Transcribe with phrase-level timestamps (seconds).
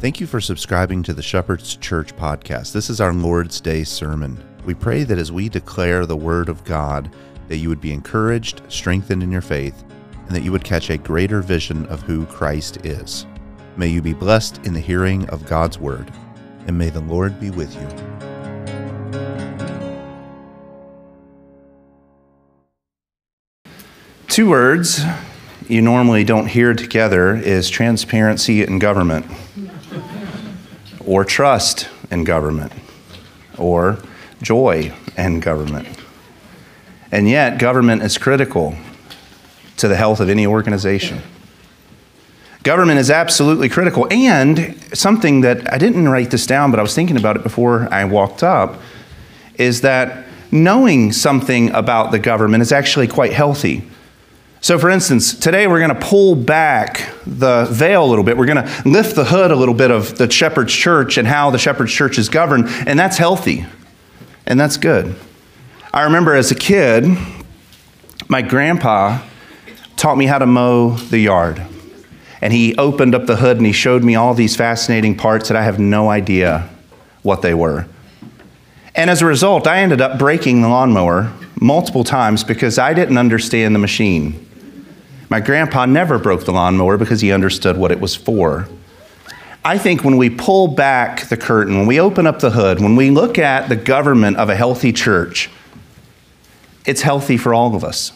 [0.00, 2.70] Thank you for subscribing to the Shepherd's Church podcast.
[2.70, 4.40] This is our Lord's Day sermon.
[4.64, 7.12] We pray that as we declare the Word of God,
[7.48, 9.82] that you would be encouraged, strengthened in your faith,
[10.12, 13.26] and that you would catch a greater vision of who Christ is.
[13.76, 16.12] May you be blessed in the hearing of God's Word,
[16.68, 17.88] and may the Lord be with you.
[24.28, 25.00] Two words
[25.66, 29.26] you normally don't hear together is transparency and government
[31.08, 32.70] or trust in government,
[33.56, 33.98] or
[34.42, 35.88] joy in government.
[37.10, 38.76] And yet, government is critical
[39.78, 41.22] to the health of any organization.
[42.62, 44.06] Government is absolutely critical.
[44.10, 47.88] And something that I didn't write this down, but I was thinking about it before
[47.90, 48.78] I walked up,
[49.54, 53.88] is that knowing something about the government is actually quite healthy.
[54.68, 58.36] So, for instance, today we're going to pull back the veil a little bit.
[58.36, 61.48] We're going to lift the hood a little bit of the Shepherd's Church and how
[61.48, 63.64] the Shepherd's Church is governed, and that's healthy,
[64.44, 65.16] and that's good.
[65.90, 67.06] I remember as a kid,
[68.28, 69.24] my grandpa
[69.96, 71.62] taught me how to mow the yard.
[72.42, 75.56] And he opened up the hood and he showed me all these fascinating parts that
[75.56, 76.68] I have no idea
[77.22, 77.86] what they were.
[78.94, 83.16] And as a result, I ended up breaking the lawnmower multiple times because I didn't
[83.16, 84.44] understand the machine.
[85.30, 88.68] My grandpa never broke the lawnmower because he understood what it was for.
[89.64, 92.96] I think when we pull back the curtain, when we open up the hood, when
[92.96, 95.50] we look at the government of a healthy church,
[96.86, 98.12] it's healthy for all of us.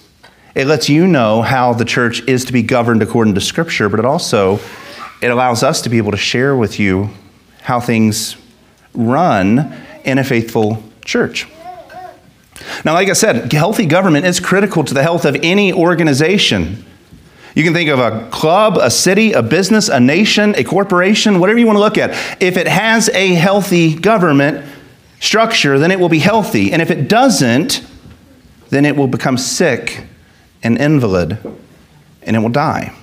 [0.55, 3.98] It lets you know how the church is to be governed according to Scripture, but
[3.98, 4.60] it also
[5.20, 7.10] it allows us to be able to share with you
[7.62, 8.36] how things
[8.94, 9.74] run
[10.05, 11.46] in a faithful church.
[12.84, 16.84] Now, like I said, healthy government is critical to the health of any organization.
[17.55, 21.58] You can think of a club, a city, a business, a nation, a corporation, whatever
[21.58, 22.11] you want to look at.
[22.42, 24.64] If it has a healthy government
[25.20, 26.73] structure, then it will be healthy.
[26.73, 27.85] And if it doesn't,
[28.70, 30.05] then it will become sick
[30.63, 31.39] and invalid
[32.23, 32.95] and it will die.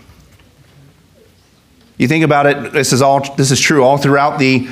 [1.98, 4.70] You think about it, this is all this is true all throughout the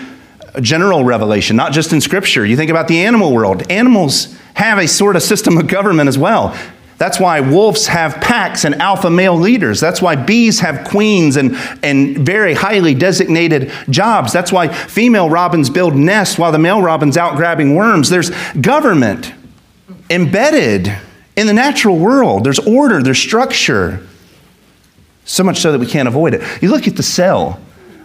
[0.61, 2.45] general revelation, not just in scripture.
[2.45, 3.69] You think about the animal world.
[3.69, 6.57] Animals have a sort of system of government as well.
[6.97, 9.79] That's why wolves have packs and alpha male leaders.
[9.79, 14.33] That's why bees have queens and, and very highly designated jobs.
[14.33, 18.09] That's why female robins build nests while the male robin's out grabbing worms.
[18.09, 19.31] There's government
[20.09, 20.91] embedded
[21.35, 22.43] in the natural world.
[22.43, 24.05] There's order, there's structure.
[25.25, 26.63] So much so that we can't avoid it.
[26.63, 27.59] You look at the cell.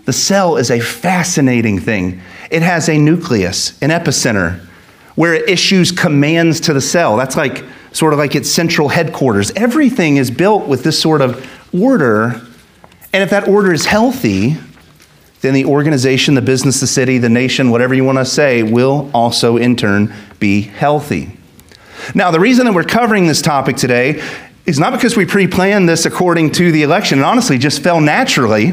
[0.05, 2.21] The cell is a fascinating thing.
[2.51, 4.59] It has a nucleus, an epicenter,
[5.15, 7.17] where it issues commands to the cell.
[7.17, 9.51] That's like sort of like its central headquarters.
[9.53, 12.41] Everything is built with this sort of order.
[13.13, 14.57] And if that order is healthy,
[15.43, 19.11] then the organization, the business, the city, the nation, whatever you want to say, will
[19.13, 21.37] also in turn be healthy.
[22.15, 24.23] Now, the reason that we're covering this topic today
[24.67, 27.19] is not because we pre planned this according to the election.
[27.19, 28.73] It honestly just fell naturally.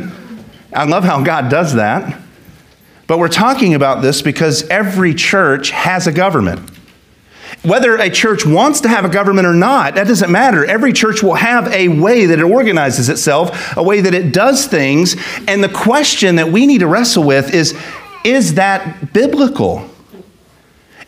[0.72, 2.22] I love how God does that.
[3.07, 6.79] But we're talking about this because every church has a government.
[7.64, 10.66] Whether a church wants to have a government or not, that doesn't matter.
[10.66, 14.68] Every church will have a way that it organizes itself, a way that it does
[14.68, 15.16] things.
[15.48, 17.78] And the question that we need to wrestle with is
[18.24, 19.90] is that biblical?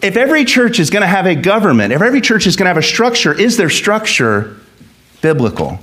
[0.01, 2.69] If every church is going to have a government, if every church is going to
[2.69, 4.57] have a structure, is their structure
[5.21, 5.79] biblical?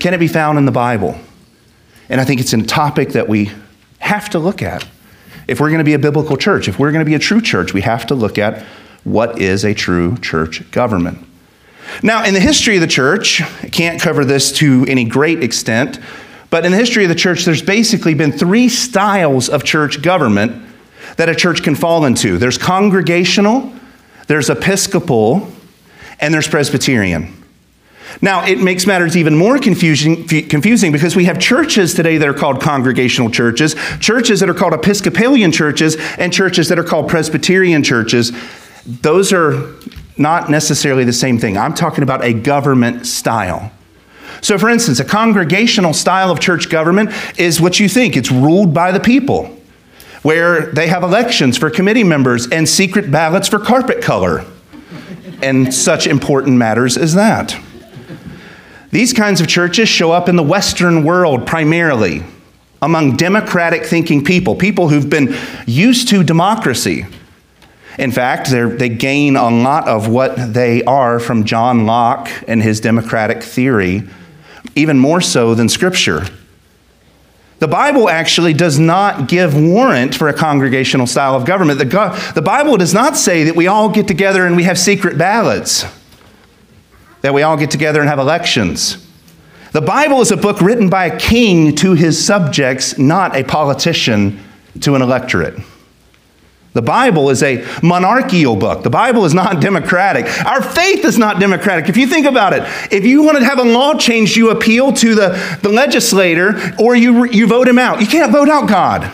[0.00, 1.18] Can it be found in the Bible?
[2.08, 3.50] And I think it's a topic that we
[3.98, 4.86] have to look at.
[5.46, 7.40] If we're going to be a biblical church, if we're going to be a true
[7.40, 8.64] church, we have to look at
[9.04, 11.18] what is a true church government.
[12.02, 15.98] Now, in the history of the church, I can't cover this to any great extent,
[16.50, 20.66] but in the history of the church, there's basically been three styles of church government
[21.16, 23.72] that a church can fall into there's congregational,
[24.26, 25.48] there's episcopal,
[26.20, 27.34] and there's Presbyterian.
[28.20, 32.34] Now, it makes matters even more confusing, confusing because we have churches today that are
[32.34, 37.82] called congregational churches, churches that are called Episcopalian churches, and churches that are called Presbyterian
[37.82, 38.32] churches.
[38.88, 39.74] Those are
[40.16, 41.58] not necessarily the same thing.
[41.58, 43.70] I'm talking about a government style.
[44.40, 48.72] So, for instance, a congregational style of church government is what you think it's ruled
[48.72, 49.54] by the people,
[50.22, 54.44] where they have elections for committee members and secret ballots for carpet color
[55.42, 57.56] and such important matters as that.
[58.90, 62.22] These kinds of churches show up in the Western world primarily
[62.80, 65.36] among democratic thinking people, people who've been
[65.66, 67.04] used to democracy.
[67.98, 72.80] In fact, they gain a lot of what they are from John Locke and his
[72.80, 74.04] democratic theory,
[74.76, 76.24] even more so than Scripture.
[77.58, 81.80] The Bible actually does not give warrant for a congregational style of government.
[81.80, 84.78] The, go- the Bible does not say that we all get together and we have
[84.78, 85.84] secret ballots,
[87.22, 89.04] that we all get together and have elections.
[89.72, 94.38] The Bible is a book written by a king to his subjects, not a politician
[94.82, 95.58] to an electorate.
[96.74, 98.82] The Bible is a monarchical book.
[98.82, 100.26] The Bible is not democratic.
[100.46, 101.88] Our faith is not democratic.
[101.88, 102.62] If you think about it,
[102.92, 106.94] if you want to have a law changed, you appeal to the, the legislator or
[106.94, 108.00] you, you vote him out.
[108.00, 109.10] You can't vote out God.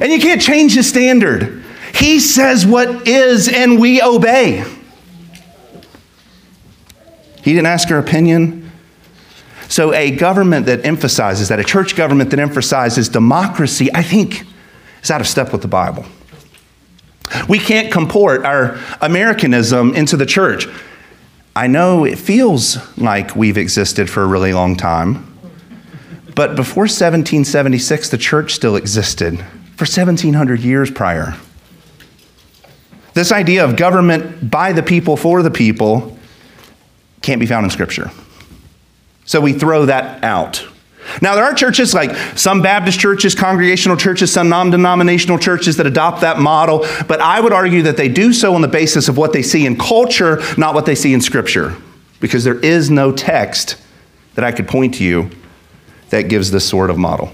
[0.00, 1.62] And you can't change his standard.
[1.94, 4.64] He says what is, and we obey.
[7.42, 8.70] He didn't ask our opinion.
[9.68, 14.44] So, a government that emphasizes that, a church government that emphasizes democracy, I think
[15.02, 16.04] is out of step with the Bible.
[17.48, 20.66] We can't comport our Americanism into the church.
[21.54, 25.26] I know it feels like we've existed for a really long time,
[26.34, 29.38] but before 1776, the church still existed
[29.76, 31.34] for 1700 years prior.
[33.14, 36.16] This idea of government by the people for the people
[37.22, 38.10] can't be found in Scripture.
[39.24, 40.66] So we throw that out.
[41.20, 45.86] Now, there are churches like some Baptist churches, congregational churches, some non denominational churches that
[45.86, 49.16] adopt that model, but I would argue that they do so on the basis of
[49.16, 51.76] what they see in culture, not what they see in Scripture,
[52.20, 53.76] because there is no text
[54.34, 55.30] that I could point to you
[56.10, 57.30] that gives this sort of model.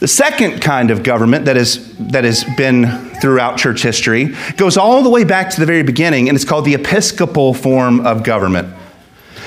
[0.00, 5.02] The second kind of government that, is, that has been throughout church history goes all
[5.02, 8.74] the way back to the very beginning, and it's called the episcopal form of government.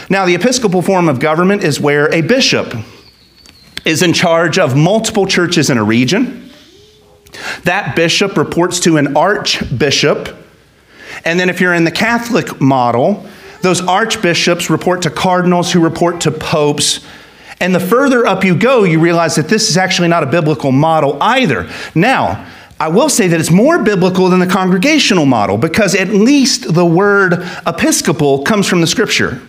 [0.09, 2.73] Now, the episcopal form of government is where a bishop
[3.85, 6.49] is in charge of multiple churches in a region.
[7.63, 10.35] That bishop reports to an archbishop.
[11.23, 13.25] And then, if you're in the Catholic model,
[13.61, 17.05] those archbishops report to cardinals who report to popes.
[17.59, 20.71] And the further up you go, you realize that this is actually not a biblical
[20.71, 21.69] model either.
[21.93, 22.45] Now,
[22.79, 26.85] I will say that it's more biblical than the congregational model because at least the
[26.85, 27.33] word
[27.65, 29.41] episcopal comes from the scripture.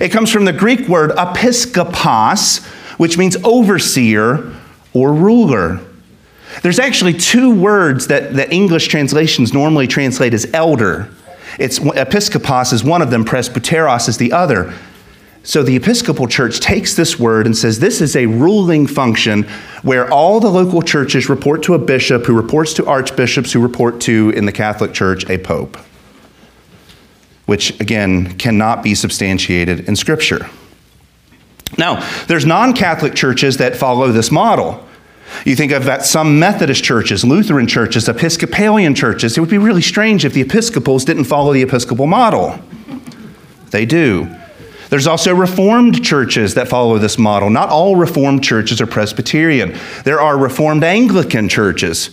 [0.00, 4.54] It comes from the Greek word episkopos, which means overseer
[4.92, 5.80] or ruler.
[6.62, 11.10] There's actually two words that, that English translations normally translate as elder.
[11.58, 14.74] It's episkopos is one of them, presbyteros is the other.
[15.44, 19.42] So the Episcopal Church takes this word and says this is a ruling function
[19.82, 24.00] where all the local churches report to a bishop who reports to archbishops who report
[24.02, 25.76] to, in the Catholic Church, a pope,
[27.44, 30.48] which again cannot be substantiated in Scripture.
[31.78, 34.86] Now, there's non Catholic churches that follow this model.
[35.44, 39.36] You think of that some Methodist churches, Lutheran churches, Episcopalian churches.
[39.36, 42.58] It would be really strange if the Episcopals didn't follow the Episcopal model.
[43.70, 44.34] They do.
[44.90, 47.50] There's also Reformed churches that follow this model.
[47.50, 49.76] Not all Reformed churches are Presbyterian.
[50.04, 52.10] There are Reformed Anglican churches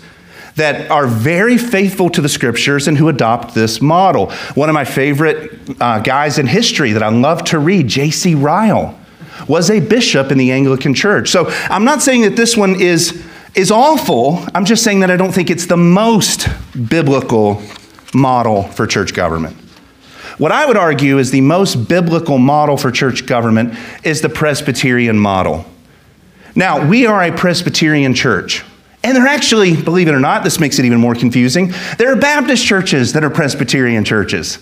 [0.56, 4.32] that are very faithful to the scriptures and who adopt this model.
[4.56, 8.36] One of my favorite uh, guys in history that I love to read, J.C.
[8.36, 8.98] Ryle
[9.48, 11.30] was a bishop in the Anglican Church.
[11.30, 14.46] So I'm not saying that this one is, is awful.
[14.54, 16.48] I'm just saying that I don't think it's the most
[16.90, 17.62] biblical
[18.14, 19.56] model for church government.
[20.38, 25.20] What I would argue is the most biblical model for church government is the Presbyterian
[25.20, 25.66] model.
[26.56, 28.64] Now, we are a Presbyterian church.
[29.04, 31.74] And they're actually, believe it or not, this makes it even more confusing.
[31.98, 34.60] There are Baptist churches that are Presbyterian churches.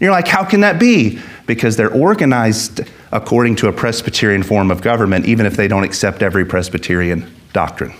[0.00, 1.20] You're like, how can that be?
[1.46, 2.82] Because they're organized
[3.12, 7.94] according to a Presbyterian form of government, even if they don't accept every Presbyterian doctrine.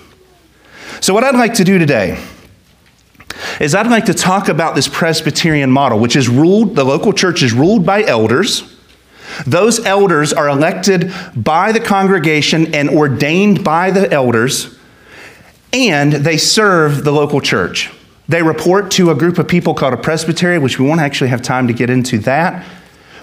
[1.01, 2.23] So, what I'd like to do today
[3.61, 7.43] is I'd like to talk about this Presbyterian model, which is ruled, the local church
[7.43, 8.75] is ruled by elders.
[9.47, 14.77] Those elders are elected by the congregation and ordained by the elders,
[15.73, 17.91] and they serve the local church.
[18.29, 21.43] They report to a group of people called a presbytery, which we won't actually have
[21.43, 22.65] time to get into that.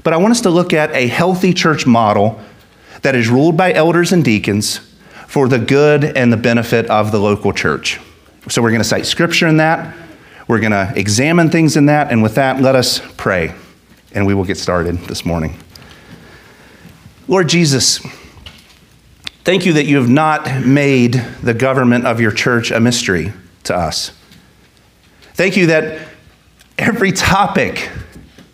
[0.06, 2.40] But I want us to look at a healthy church model
[3.02, 4.78] that is ruled by elders and deacons
[5.26, 8.00] for the good and the benefit of the local church.
[8.48, 9.98] So we're going to cite scripture in that.
[10.48, 12.12] We're going to examine things in that.
[12.12, 13.56] And with that, let us pray.
[14.14, 15.58] And we will get started this morning.
[17.28, 17.98] Lord Jesus,
[19.44, 23.34] thank you that you have not made the government of your church a mystery
[23.64, 24.12] to us.
[25.34, 26.08] Thank you that
[26.78, 27.90] every topic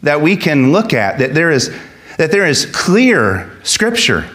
[0.03, 1.75] that we can look at, that there is,
[2.17, 4.29] that there is clear scripture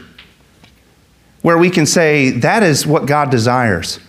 [1.42, 4.00] where we can say that is what God desires.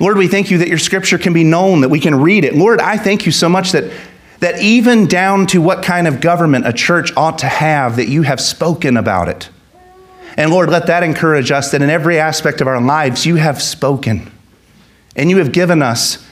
[0.00, 2.54] Lord, we thank you that your scripture can be known, that we can read it.
[2.54, 3.92] Lord, I thank you so much that,
[4.40, 8.22] that even down to what kind of government a church ought to have, that you
[8.22, 9.48] have spoken about it.
[10.36, 13.60] And Lord, let that encourage us that in every aspect of our lives, you have
[13.60, 14.32] spoken
[15.14, 16.26] and you have given us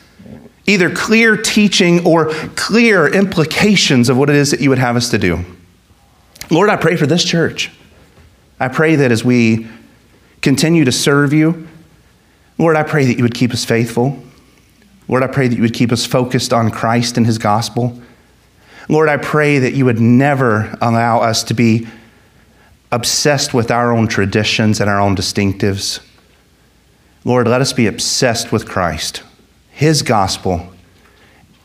[0.70, 5.10] either clear teaching or clear implications of what it is that you would have us
[5.10, 5.44] to do.
[6.50, 7.70] Lord, I pray for this church.
[8.58, 9.66] I pray that as we
[10.42, 11.68] continue to serve you,
[12.58, 14.22] Lord, I pray that you would keep us faithful.
[15.08, 18.00] Lord, I pray that you would keep us focused on Christ and his gospel.
[18.88, 21.86] Lord, I pray that you would never allow us to be
[22.92, 26.00] obsessed with our own traditions and our own distinctives.
[27.24, 29.22] Lord, let us be obsessed with Christ,
[29.80, 30.68] his gospel,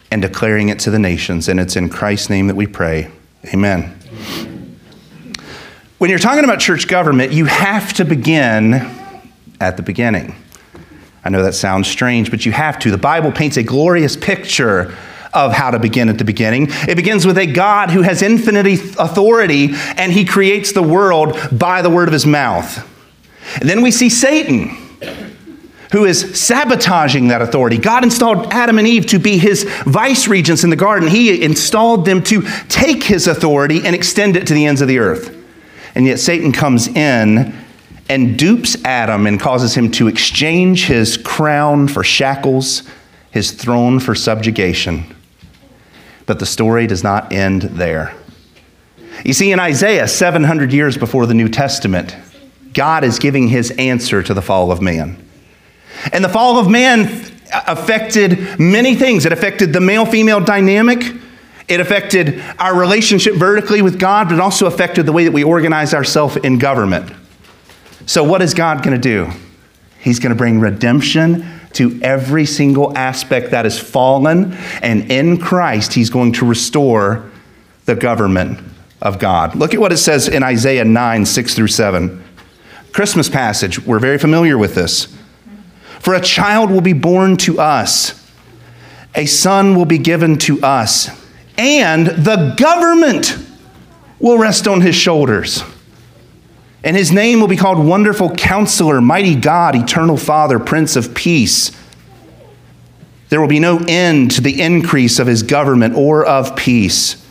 [0.09, 1.49] and declaring it to the nations.
[1.49, 3.11] And it's in Christ's name that we pray.
[3.53, 3.93] Amen.
[5.97, 8.75] When you're talking about church government, you have to begin
[9.59, 10.33] at the beginning.
[11.25, 12.89] I know that sounds strange, but you have to.
[12.89, 14.95] The Bible paints a glorious picture
[15.33, 16.67] of how to begin at the beginning.
[16.87, 18.65] It begins with a God who has infinite
[18.97, 22.89] authority and he creates the world by the word of his mouth.
[23.59, 24.84] And then we see Satan
[25.95, 27.77] who is sabotaging that authority.
[27.77, 31.07] God installed Adam and Eve to be his vice regents in the garden.
[31.07, 34.99] He installed them to take his authority and extend it to the ends of the
[34.99, 35.33] earth.
[35.95, 37.55] And yet Satan comes in
[38.09, 42.83] and dupes Adam and causes him to exchange his crown for shackles,
[43.31, 45.15] his throne for subjugation.
[46.25, 48.13] But the story does not end there.
[49.23, 52.17] You see, in Isaiah, 700 years before the New Testament,
[52.73, 55.24] God is giving his answer to the fall of man.
[56.11, 57.03] And the fall of man
[57.67, 59.25] affected many things.
[59.25, 61.03] It affected the male female dynamic,
[61.67, 65.43] it affected our relationship vertically with God, but it also affected the way that we
[65.43, 67.11] organize ourselves in government.
[68.05, 69.31] So, what is God going to do?
[69.99, 71.43] He's going to bring redemption
[71.73, 77.29] to every single aspect that is fallen, and in Christ, He's going to restore
[77.85, 78.59] the government
[79.01, 79.55] of God.
[79.55, 82.23] Look at what it says in Isaiah 9 6 through 7.
[82.93, 85.13] Christmas passage, we're very familiar with this.
[86.05, 88.13] For a child will be born to us,
[89.15, 91.09] a son will be given to us,
[91.57, 93.35] and the government
[94.19, 95.63] will rest on his shoulders.
[96.83, 101.71] And his name will be called Wonderful Counselor, Mighty God, Eternal Father, Prince of Peace.
[103.29, 107.24] There will be no end to the increase of his government or of peace.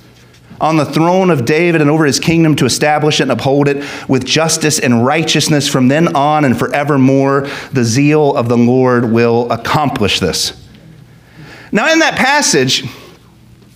[0.61, 3.85] On the throne of David and over his kingdom to establish it and uphold it
[4.09, 9.51] with justice and righteousness from then on and forevermore, the zeal of the Lord will
[9.51, 10.61] accomplish this.
[11.73, 12.85] Now, in that passage,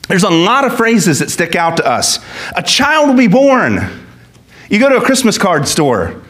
[0.06, 2.20] there's a lot of phrases that stick out to us.
[2.56, 3.80] A child will be born.
[4.70, 6.22] You go to a Christmas card store,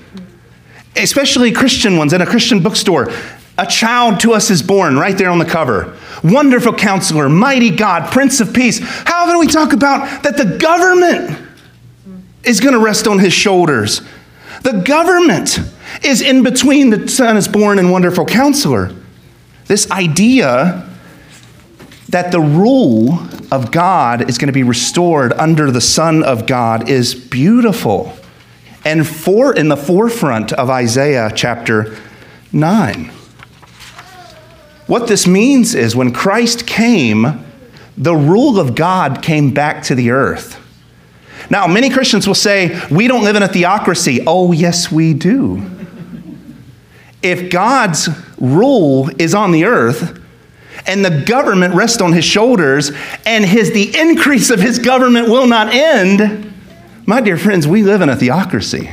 [0.97, 3.13] especially Christian ones in a Christian bookstore.
[3.59, 5.97] A child to us is born right there on the cover.
[6.23, 8.79] Wonderful counselor, mighty God, Prince of Peace.
[8.81, 11.37] How often we talk about that the government
[12.45, 14.01] is going to rest on his shoulders?
[14.63, 15.59] The government
[16.05, 18.95] is in between the Son is born and wonderful counselor.
[19.67, 20.89] This idea
[22.11, 23.19] that the rule
[23.51, 28.17] of God is going to be restored under the Son of God is beautiful
[28.85, 31.99] and for, in the forefront of Isaiah chapter
[32.53, 33.18] 9.
[34.89, 37.45] What this means is when Christ came,
[37.97, 40.59] the rule of God came back to the earth.
[41.51, 44.25] Now, many Christians will say, We don't live in a theocracy.
[44.27, 45.63] Oh, yes, we do.
[47.23, 50.23] If God's rule is on the earth,
[50.87, 52.91] and the government rests on his shoulders,
[53.27, 56.51] and his, the increase of his government will not end,
[57.05, 58.91] my dear friends, we live in a theocracy.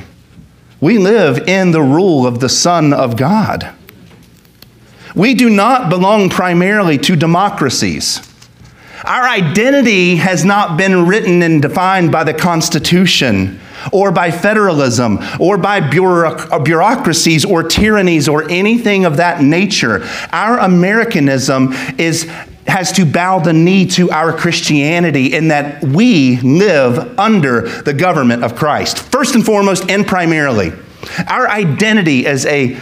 [0.82, 3.74] We live in the rule of the Son of God.
[5.16, 8.20] We do not belong primarily to democracies.
[9.04, 13.60] Our identity has not been written and defined by the Constitution
[13.92, 20.06] or by federalism or by bureaucracies or tyrannies or anything of that nature.
[20.32, 22.30] Our Americanism is
[22.68, 28.44] has to bow the knee to our Christianity in that we live under the government
[28.44, 30.74] of Christ, first and foremost and primarily.
[31.28, 32.76] Our identity as a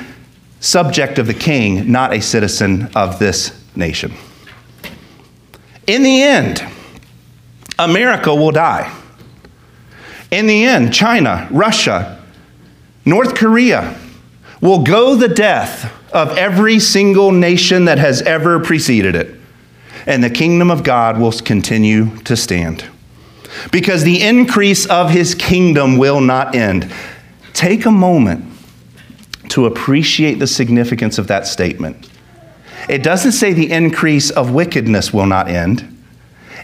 [0.64, 4.14] subject of the king, not a citizen of this nation.
[5.86, 6.64] In the end,
[7.78, 8.96] America will die.
[10.32, 12.24] In the end, China, Russia,
[13.06, 14.00] North Korea
[14.62, 19.36] will go the death of every single nation that has ever preceded it
[20.06, 22.86] and the kingdom of God will continue to stand.
[23.72, 26.92] Because the increase of his kingdom will not end.
[27.54, 28.53] Take a moment
[29.54, 32.10] to appreciate the significance of that statement.
[32.90, 35.88] It doesn't say the increase of wickedness will not end.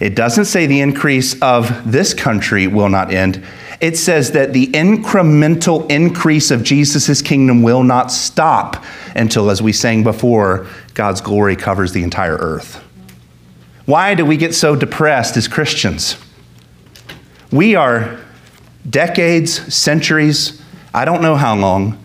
[0.02, 3.46] It doesn't say the increase of this country will not end.
[3.80, 8.84] It says that the incremental increase of Jesus' kingdom will not stop
[9.16, 10.66] until, as we sang before,
[10.96, 12.84] God's glory covers the entire earth.
[13.86, 16.18] Why do we get so depressed as Christians?
[17.52, 18.20] We are
[18.90, 20.60] decades, centuries,
[20.92, 22.04] I don't know how long,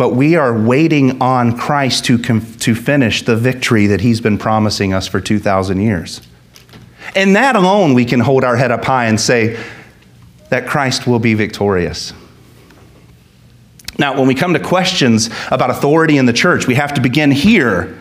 [0.00, 4.94] but we are waiting on Christ to, to finish the victory that he's been promising
[4.94, 6.22] us for 2,000 years.
[7.14, 9.62] And that alone, we can hold our head up high and say
[10.48, 12.14] that Christ will be victorious.
[13.98, 17.30] Now, when we come to questions about authority in the church, we have to begin
[17.30, 17.98] here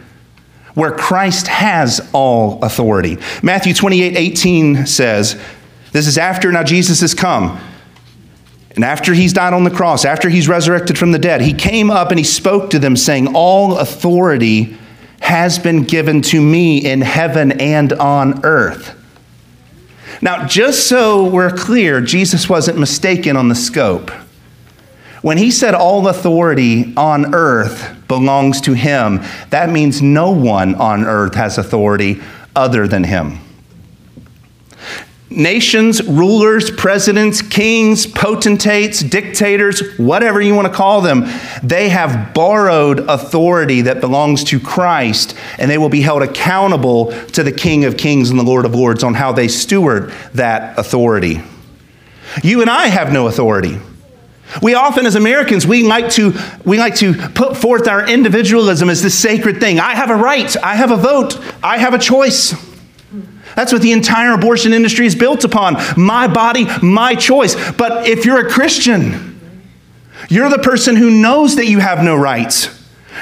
[0.76, 3.18] where Christ has all authority.
[3.44, 5.38] Matthew 28 18 says,
[5.92, 7.60] This is after now Jesus has come.
[8.80, 11.92] And after he's died on the cross, after he's resurrected from the dead, he came
[11.92, 14.78] up and he spoke to them, saying, All authority
[15.20, 18.96] has been given to me in heaven and on earth.
[20.22, 24.12] Now, just so we're clear, Jesus wasn't mistaken on the scope.
[25.22, 29.20] When he said all authority on earth belongs to him,
[29.50, 32.22] that means no one on earth has authority
[32.56, 33.40] other than him.
[35.32, 41.26] Nations, rulers, presidents, kings, potentates, dictators, whatever you want to call them,
[41.62, 47.44] they have borrowed authority that belongs to Christ, and they will be held accountable to
[47.44, 51.42] the King of Kings and the Lord of Lords on how they steward that authority.
[52.44, 53.78] You and I have no authority.
[54.64, 56.34] We often, as Americans, we like to
[56.66, 59.80] we like to put forth our individualism as this sacred thing.
[59.80, 60.56] I have a right.
[60.64, 61.40] I have a vote.
[61.64, 62.69] I have a choice.
[63.56, 65.76] That's what the entire abortion industry is built upon.
[65.98, 67.56] My body, my choice.
[67.72, 69.40] But if you're a Christian,
[70.30, 72.76] you're the person who knows that you have no rights.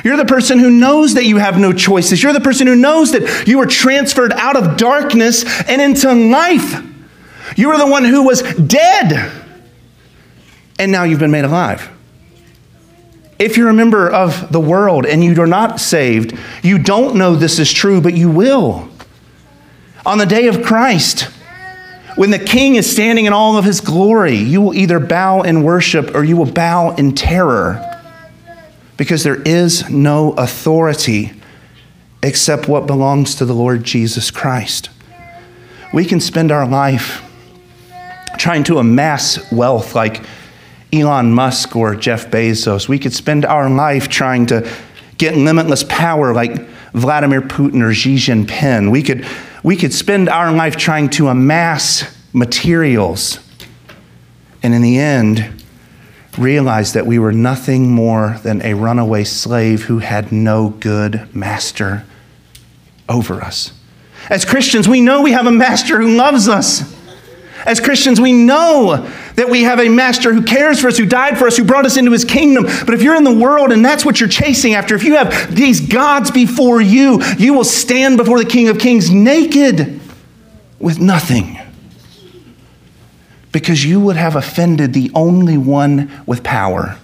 [0.04, 2.22] You're the person who knows that you have no choices.
[2.22, 6.84] You're the person who knows that you were transferred out of darkness and into life.
[7.56, 9.46] You are the one who was dead
[10.80, 11.90] and now you've been made alive.
[13.40, 17.36] If you're a member of the world and you are not saved, you don't know
[17.36, 18.90] this is true, but you will.
[20.08, 21.24] On the day of Christ,
[22.16, 25.64] when the king is standing in all of his glory, you will either bow in
[25.64, 27.84] worship or you will bow in terror
[28.96, 31.34] because there is no authority
[32.24, 34.90] except what belongs to the Lord Jesus Christ.
[35.94, 37.22] We can spend our life
[38.38, 40.24] trying to amass wealth like
[40.94, 42.88] Elon Musk or Jeff Bezos.
[42.88, 44.72] We could spend our life trying to
[45.18, 48.92] get limitless power like Vladimir Putin or Xi Jinping.
[48.92, 49.26] We could,
[49.64, 53.40] we could spend our life trying to amass materials.
[54.64, 55.64] And in the end,
[56.38, 62.06] realize that we were nothing more than a runaway slave who had no good master
[63.10, 63.74] over us.
[64.30, 66.94] As Christians, we know we have a master who loves us.
[67.66, 71.38] As Christians, we know that we have a master who cares for us, who died
[71.38, 72.64] for us, who brought us into his kingdom.
[72.64, 75.56] But if you're in the world and that's what you're chasing after, if you have
[75.56, 80.02] these gods before you, you will stand before the King of Kings naked
[80.80, 81.60] with nothing.
[83.52, 86.98] Because you would have offended the only one with power.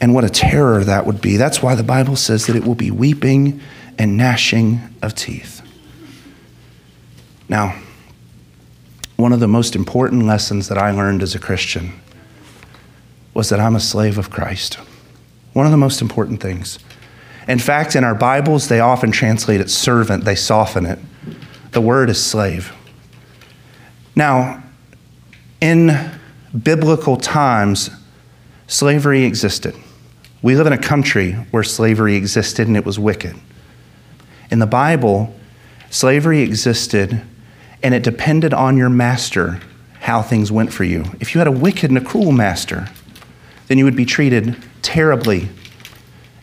[0.00, 1.36] And what a terror that would be.
[1.36, 3.60] That's why the Bible says that it will be weeping
[3.98, 5.60] and gnashing of teeth.
[7.46, 7.78] Now,
[9.18, 11.92] one of the most important lessons that I learned as a Christian
[13.34, 14.74] was that I'm a slave of Christ.
[15.54, 16.78] One of the most important things.
[17.48, 21.00] In fact, in our Bibles, they often translate it servant, they soften it.
[21.72, 22.72] The word is slave.
[24.14, 24.62] Now,
[25.60, 26.12] in
[26.62, 27.90] biblical times,
[28.68, 29.74] slavery existed.
[30.42, 33.34] We live in a country where slavery existed and it was wicked.
[34.52, 35.34] In the Bible,
[35.90, 37.20] slavery existed
[37.82, 39.60] and it depended on your master
[40.00, 41.04] how things went for you.
[41.20, 42.88] If you had a wicked and a cruel master,
[43.66, 45.48] then you would be treated terribly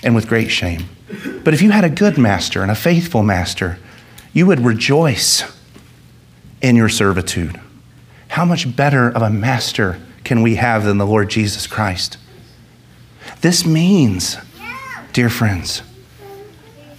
[0.03, 0.85] and with great shame.
[1.43, 3.79] But if you had a good master and a faithful master,
[4.33, 5.43] you would rejoice
[6.61, 7.59] in your servitude.
[8.29, 12.17] How much better of a master can we have than the Lord Jesus Christ?
[13.41, 14.37] This means,
[15.13, 15.81] dear friends,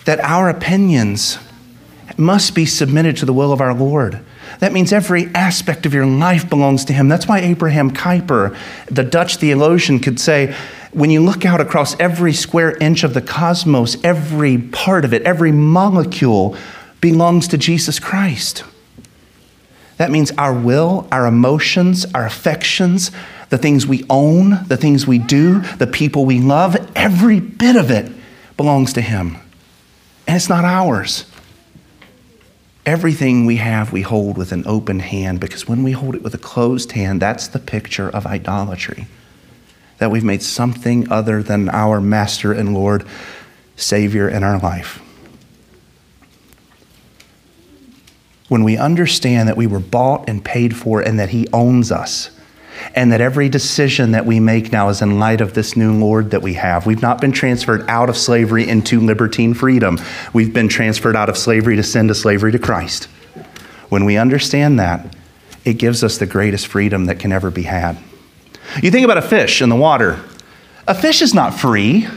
[0.04, 1.38] that our opinions
[2.18, 4.20] must be submitted to the will of our Lord.
[4.60, 7.08] That means every aspect of your life belongs to Him.
[7.08, 10.54] That's why Abraham Kuyper, the Dutch theologian, could say,
[10.92, 15.22] when you look out across every square inch of the cosmos, every part of it,
[15.22, 16.56] every molecule
[17.00, 18.64] belongs to Jesus Christ.
[19.98, 23.10] That means our will, our emotions, our affections,
[23.50, 27.90] the things we own, the things we do, the people we love, every bit of
[27.90, 28.10] it
[28.56, 29.36] belongs to Him.
[30.26, 31.24] And it's not ours.
[32.86, 36.34] Everything we have, we hold with an open hand because when we hold it with
[36.34, 39.08] a closed hand, that's the picture of idolatry.
[39.98, 43.04] That we've made something other than our Master and Lord,
[43.74, 45.02] Savior in our life.
[48.48, 52.30] When we understand that we were bought and paid for and that He owns us,
[52.94, 56.30] and that every decision that we make now is in light of this new Lord
[56.30, 56.86] that we have.
[56.86, 59.98] We've not been transferred out of slavery into libertine freedom.
[60.32, 63.04] We've been transferred out of slavery to sin to slavery to Christ.
[63.88, 65.14] When we understand that,
[65.64, 67.98] it gives us the greatest freedom that can ever be had.
[68.82, 70.20] You think about a fish in the water.
[70.88, 72.08] A fish is not free.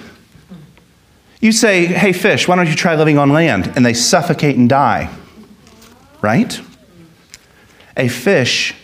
[1.41, 3.71] You say, hey, fish, why don't you try living on land?
[3.75, 5.09] And they suffocate and die,
[6.21, 6.59] right?
[7.95, 8.75] A fish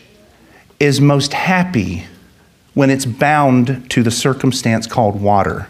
[0.80, 2.06] is most happy
[2.74, 5.68] when it's bound to the circumstance called water.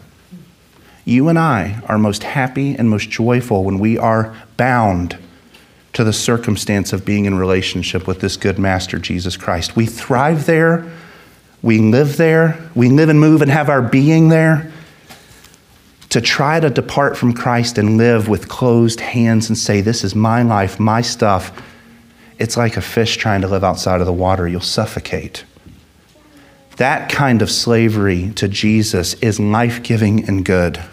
[1.06, 5.18] You and I are most happy and most joyful when we are bound
[5.94, 9.76] to the circumstance of being in relationship with this good master, Jesus Christ.
[9.76, 10.92] We thrive there,
[11.62, 14.72] we live there, we live and move and have our being there.
[16.10, 20.16] To try to depart from Christ and live with closed hands and say, This is
[20.16, 21.52] my life, my stuff
[22.38, 24.48] it's like a fish trying to live outside of the water.
[24.48, 25.46] You'll suffocate.
[26.78, 30.84] That kind of slavery to Jesus is life giving and good.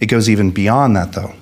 [0.00, 1.34] It goes even beyond that, though.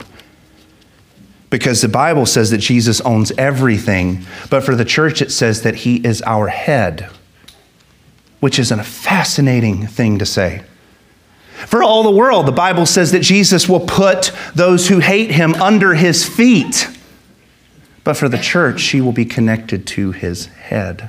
[1.49, 5.77] Because the Bible says that Jesus owns everything, but for the church it says that
[5.77, 7.09] he is our head,
[8.41, 10.63] which is a fascinating thing to say.
[11.65, 15.55] For all the world, the Bible says that Jesus will put those who hate him
[15.55, 16.89] under his feet.
[18.05, 21.09] But for the church, she will be connected to his head.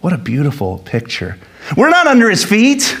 [0.00, 1.36] What a beautiful picture.
[1.76, 2.96] We're not under his feet.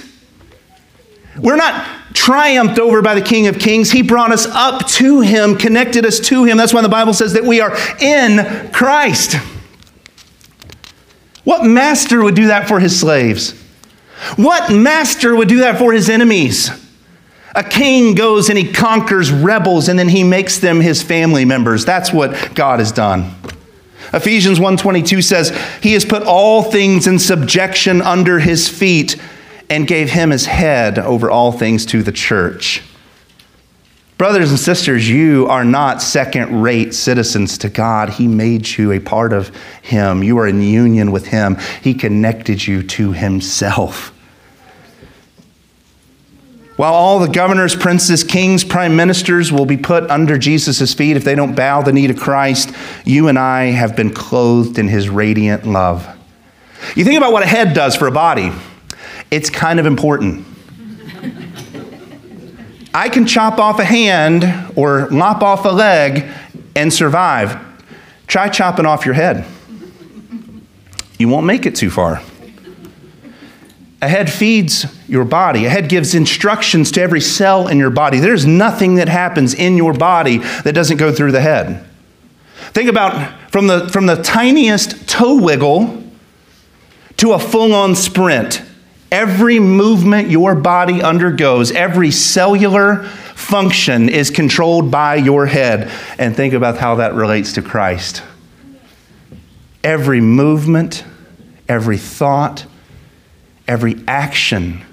[1.38, 3.92] We're not triumphed over by the King of Kings.
[3.92, 6.56] He brought us up to him, connected us to him.
[6.56, 9.36] That's why the Bible says that we are in Christ.
[11.44, 13.54] What master would do that for his slaves?
[14.36, 16.70] What master would do that for his enemies?
[17.54, 21.84] A king goes and he conquers rebels and then he makes them his family members.
[21.84, 23.34] That's what God has done.
[24.12, 29.16] Ephesians 1:22 says, "He has put all things in subjection under his feet
[29.68, 32.82] and gave him his head over all things to the church."
[34.18, 38.08] Brothers and sisters, you are not second rate citizens to God.
[38.08, 40.22] He made you a part of Him.
[40.22, 41.58] You are in union with Him.
[41.82, 44.14] He connected you to Himself.
[46.76, 51.24] While all the governors, princes, kings, prime ministers will be put under Jesus' feet if
[51.24, 52.70] they don't bow the knee to Christ,
[53.04, 56.06] you and I have been clothed in His radiant love.
[56.94, 58.50] You think about what a head does for a body,
[59.30, 60.46] it's kind of important.
[62.96, 66.32] I can chop off a hand or lop off a leg
[66.74, 67.62] and survive.
[68.26, 69.44] Try chopping off your head.
[71.18, 72.22] You won't make it too far.
[74.00, 75.66] A head feeds your body.
[75.66, 78.18] A head gives instructions to every cell in your body.
[78.18, 81.86] There's nothing that happens in your body that doesn't go through the head.
[82.70, 86.02] Think about from the, from the tiniest toe wiggle
[87.18, 88.62] to a full on sprint.
[89.10, 95.90] Every movement your body undergoes, every cellular function is controlled by your head.
[96.18, 98.22] And think about how that relates to Christ.
[99.84, 101.04] Every movement,
[101.68, 102.66] every thought,
[103.68, 104.84] every action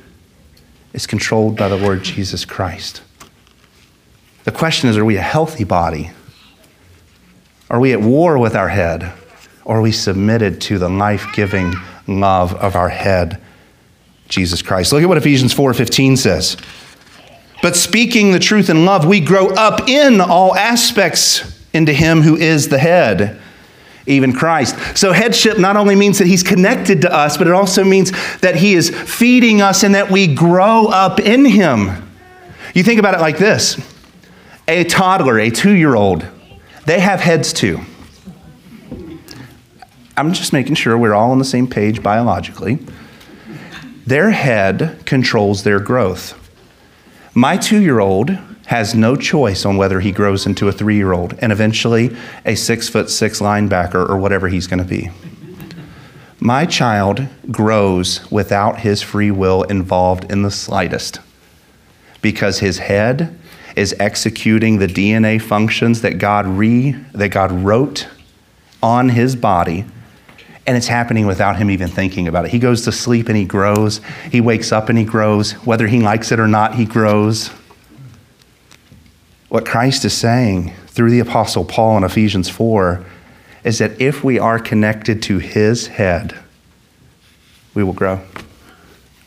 [0.94, 3.02] is controlled by the Lord Jesus Christ.
[4.44, 6.12] The question is are we a healthy body?
[7.70, 9.12] Are we at war with our head?
[9.66, 11.74] Or are we submitted to the life giving
[12.06, 13.42] love of our head?
[14.28, 14.92] Jesus Christ.
[14.94, 16.58] Look at what Ephesians 4:15 says.
[17.62, 22.36] But speaking the truth in love, we grow up in all aspects into him who
[22.36, 23.40] is the head,
[24.06, 24.76] even Christ.
[24.98, 28.58] So headship not only means that he's connected to us, but it also means that
[28.58, 32.10] he is feeding us and that we grow up in him.
[32.74, 33.78] You think about it like this.
[34.68, 36.26] A toddler, a 2-year-old,
[36.86, 37.80] they have heads too.
[40.16, 42.80] I'm just making sure we're all on the same page biologically.
[44.06, 46.40] Their head controls their growth.
[47.34, 51.14] My two year old has no choice on whether he grows into a three year
[51.14, 55.10] old and eventually a six foot six linebacker or whatever he's going to be.
[56.40, 61.20] My child grows without his free will involved in the slightest
[62.22, 63.40] because his head
[63.76, 68.08] is executing the DNA functions that God, re, that God wrote
[68.82, 69.86] on his body
[70.66, 72.52] and it's happening without him even thinking about it.
[72.52, 74.00] He goes to sleep and he grows.
[74.32, 75.52] He wakes up and he grows.
[75.66, 77.50] Whether he likes it or not, he grows.
[79.50, 83.06] What Christ is saying through the Apostle Paul in Ephesians 4
[83.64, 86.38] is that if we are connected to his head,
[87.74, 88.22] we will grow.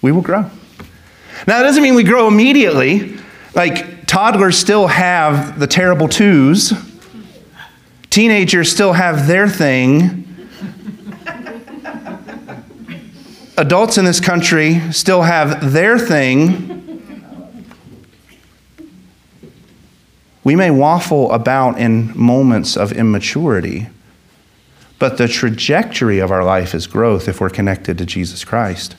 [0.03, 0.42] We will grow.
[1.46, 3.18] Now, that doesn't mean we grow immediately.
[3.55, 6.72] Like, toddlers still have the terrible twos,
[8.11, 10.25] teenagers still have their thing.
[13.59, 16.83] Adults in this country still have their thing.
[20.45, 23.88] We may waffle about in moments of immaturity,
[24.99, 28.95] but the trajectory of our life is growth if we're connected to Jesus Christ.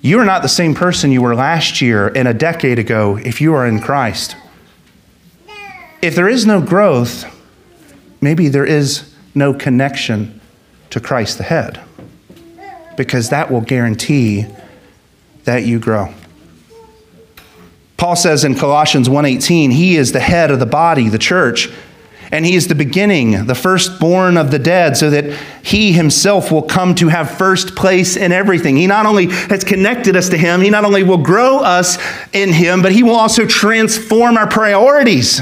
[0.00, 3.40] You are not the same person you were last year and a decade ago if
[3.40, 4.34] you are in Christ.
[6.00, 7.24] If there is no growth,
[8.20, 10.40] maybe there is no connection
[10.90, 11.80] to Christ the head,
[12.96, 14.46] because that will guarantee
[15.44, 16.12] that you grow.
[17.96, 21.68] Paul says in Colossians 1:18, he is the head of the body, the church,
[22.32, 25.26] and he is the beginning, the firstborn of the dead, so that
[25.62, 28.76] he himself will come to have first place in everything.
[28.76, 31.98] He not only has connected us to him, he not only will grow us
[32.32, 35.40] in him, but he will also transform our priorities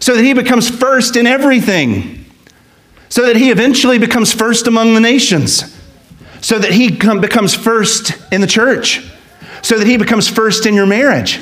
[0.00, 2.24] so that he becomes first in everything.
[3.08, 5.64] So that he eventually becomes first among the nations.
[6.42, 9.10] So that he becomes first in the church.
[9.62, 11.40] So that he becomes first in your marriage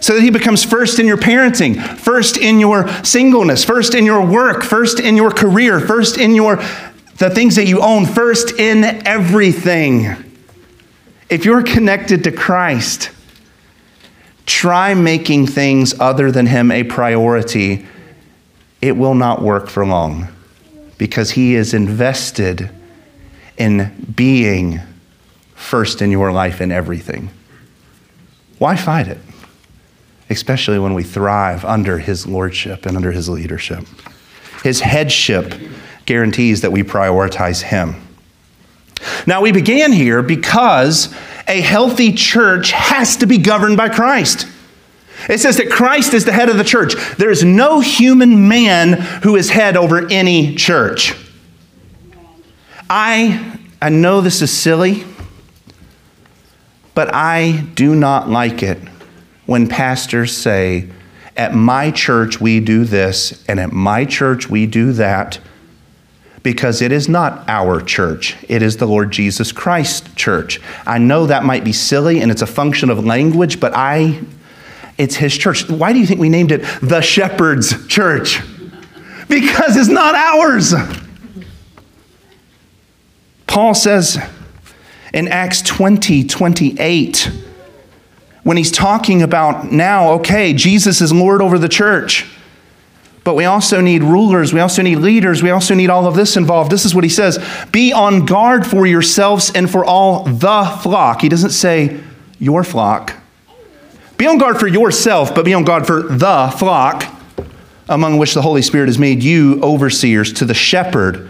[0.00, 4.24] so that he becomes first in your parenting, first in your singleness, first in your
[4.24, 6.56] work, first in your career, first in your
[7.16, 10.06] the things that you own, first in everything.
[11.28, 13.10] If you're connected to Christ,
[14.46, 17.86] try making things other than him a priority.
[18.80, 20.28] It will not work for long
[20.96, 22.70] because he is invested
[23.58, 24.80] in being
[25.54, 27.30] first in your life in everything.
[28.58, 29.18] Why fight it?
[30.30, 33.84] especially when we thrive under his lordship and under his leadership.
[34.62, 35.54] His headship
[36.06, 37.94] guarantees that we prioritize him.
[39.26, 41.14] Now, we began here because
[41.46, 44.46] a healthy church has to be governed by Christ.
[45.28, 46.94] It says that Christ is the head of the church.
[47.16, 51.14] There is no human man who is head over any church.
[52.90, 55.04] I, I know this is silly,
[56.94, 58.78] but I do not like it
[59.46, 60.88] when pastors say,
[61.36, 65.38] at my church we do this, and at my church we do that,
[66.42, 68.36] because it is not our church.
[68.48, 70.60] It is the Lord Jesus Christ church.
[70.86, 74.20] I know that might be silly and it's a function of language, but I,
[74.96, 75.68] it's his church.
[75.68, 78.40] Why do you think we named it the Shepherd's Church?
[79.28, 80.74] Because it's not ours.
[83.58, 84.16] Paul says
[85.12, 87.28] in Acts 20 28,
[88.44, 92.24] when he's talking about now, okay, Jesus is Lord over the church.
[93.24, 96.36] But we also need rulers, we also need leaders, we also need all of this
[96.36, 96.70] involved.
[96.70, 101.22] This is what he says Be on guard for yourselves and for all the flock.
[101.22, 101.98] He doesn't say
[102.38, 103.12] your flock.
[104.18, 107.12] Be on guard for yourself, but be on guard for the flock,
[107.88, 111.28] among which the Holy Spirit has made you overseers to the shepherd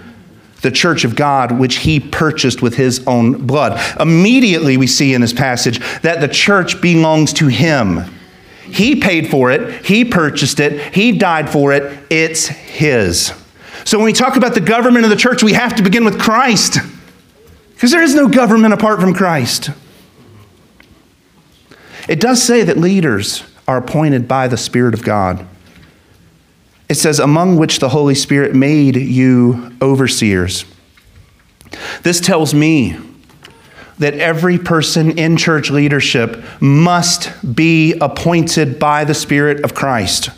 [0.60, 3.80] the church of God, which he purchased with his own blood.
[4.00, 8.00] Immediately, we see in this passage that the church belongs to him.
[8.64, 13.32] He paid for it, he purchased it, he died for it, it's his.
[13.84, 16.20] So when we talk about the government of the church, we have to begin with
[16.20, 16.78] Christ,
[17.74, 19.70] because there is no government apart from Christ.
[22.08, 25.46] It does say that leaders are appointed by the Spirit of God.
[26.88, 30.64] It says, among which the Holy Spirit made you overseers.
[32.02, 32.96] This tells me
[33.98, 40.30] that every person in church leadership must be appointed by the Spirit of Christ.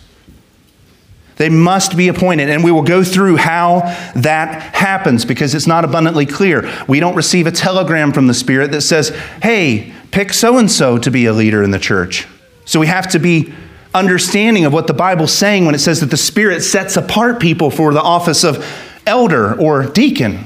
[1.37, 2.51] They must be appointed.
[2.51, 3.81] And we will go through how
[4.17, 6.71] that happens because it's not abundantly clear.
[6.87, 9.09] We don't receive a telegram from the Spirit that says,
[9.43, 12.27] hey, pick so and so to be a leader in the church.
[12.65, 13.55] So we have to be
[13.95, 17.71] understanding of what the Bible's saying when it says that the Spirit sets apart people
[17.71, 18.65] for the office of
[19.07, 20.45] elder or deacon.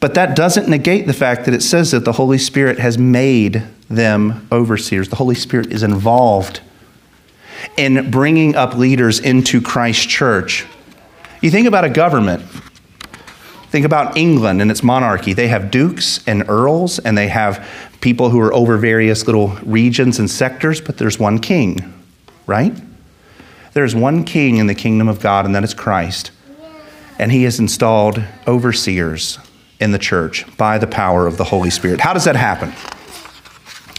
[0.00, 3.62] But that doesn't negate the fact that it says that the Holy Spirit has made
[3.88, 5.08] them overseers.
[5.08, 6.60] The Holy Spirit is involved
[7.76, 10.64] in bringing up leaders into Christ's church.
[11.42, 12.42] You think about a government.
[13.68, 15.32] Think about England and its monarchy.
[15.32, 17.68] They have dukes and earls, and they have
[18.00, 21.99] people who are over various little regions and sectors, but there's one king
[22.50, 22.74] right?
[23.72, 26.32] There's one king in the kingdom of God, and that is Christ.
[27.18, 29.38] And he has installed overseers
[29.78, 32.00] in the church by the power of the Holy Spirit.
[32.00, 32.72] How does that happen?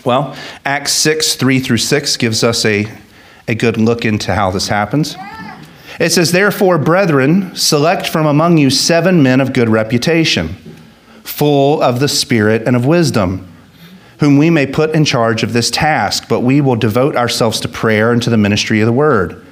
[0.03, 0.35] Well,
[0.65, 2.91] Acts 6, 3 through 6 gives us a,
[3.47, 5.15] a good look into how this happens.
[5.99, 10.49] It says, Therefore, brethren, select from among you seven men of good reputation,
[11.23, 13.50] full of the Spirit and of wisdom,
[14.21, 17.67] whom we may put in charge of this task, but we will devote ourselves to
[17.67, 19.43] prayer and to the ministry of the word.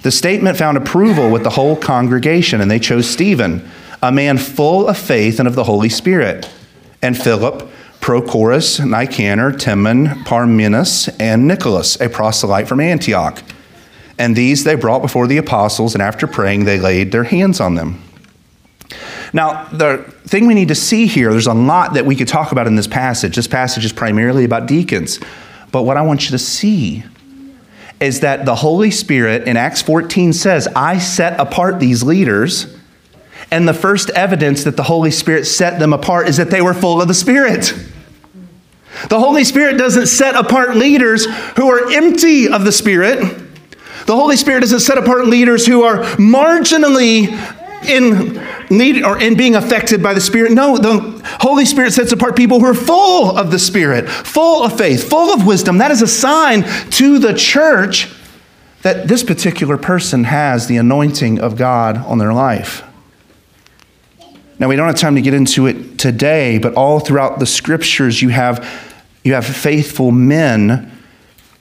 [0.00, 3.68] The statement found approval with the whole congregation, and they chose Stephen,
[4.02, 6.48] a man full of faith and of the Holy Spirit,
[7.02, 7.68] and Philip,
[8.00, 13.42] Prochorus, Nicanor, Timon, Parmenas, and Nicholas, a proselyte from Antioch.
[14.18, 17.74] And these they brought before the apostles, and after praying, they laid their hands on
[17.74, 18.02] them.
[19.32, 22.52] Now, the thing we need to see here, there's a lot that we could talk
[22.52, 23.36] about in this passage.
[23.36, 25.20] This passage is primarily about deacons.
[25.70, 27.04] But what I want you to see
[28.00, 32.74] is that the Holy Spirit in Acts 14 says, I set apart these leaders.
[33.50, 36.74] And the first evidence that the Holy Spirit set them apart is that they were
[36.74, 37.74] full of the Spirit.
[39.08, 43.20] The Holy Spirit doesn't set apart leaders who are empty of the Spirit.
[44.06, 47.28] The Holy Spirit doesn't set apart leaders who are marginally
[47.88, 48.34] in
[48.70, 50.52] need or in being affected by the Spirit.
[50.52, 54.76] No, the Holy Spirit sets apart people who are full of the Spirit, full of
[54.76, 55.78] faith, full of wisdom.
[55.78, 58.12] That is a sign to the church
[58.82, 62.84] that this particular person has the anointing of God on their life.
[64.58, 68.20] Now, we don't have time to get into it today, but all throughout the scriptures,
[68.20, 68.66] you have,
[69.22, 70.90] you have faithful men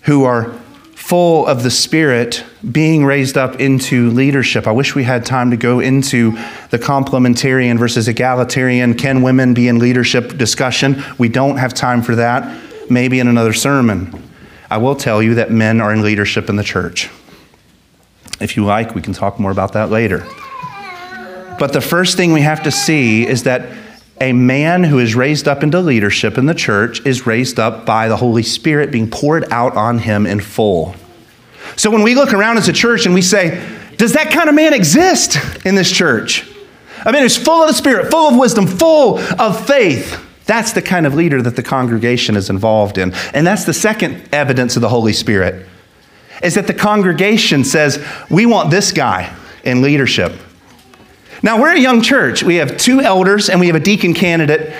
[0.02, 0.60] who are
[1.08, 4.68] full of the Spirit being raised up into leadership.
[4.68, 6.32] I wish we had time to go into
[6.70, 11.02] the complementarian versus egalitarian can women be in leadership discussion.
[11.18, 14.22] We don't have time for that, maybe in another sermon.
[14.70, 17.10] I will tell you that men are in leadership in the church.
[18.42, 20.28] If you like, we can talk more about that later.
[21.58, 23.87] But the first thing we have to see is that
[24.20, 28.08] a man who is raised up into leadership in the church is raised up by
[28.08, 30.96] the Holy Spirit being poured out on him in full.
[31.76, 33.64] So when we look around as a church and we say,
[33.98, 36.50] does that kind of man exist in this church?
[37.06, 40.24] I mean, it's full of the Spirit, full of wisdom, full of faith.
[40.46, 43.14] That's the kind of leader that the congregation is involved in.
[43.34, 45.68] And that's the second evidence of the Holy Spirit,
[46.42, 50.34] is that the congregation says, we want this guy in leadership.
[51.44, 52.44] Now, we're a young church.
[52.44, 54.74] We have two elders and we have a deacon candidate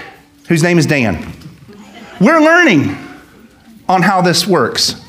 [0.48, 1.34] whose name is Dan.
[2.20, 2.98] We're learning
[3.88, 5.00] on how this works.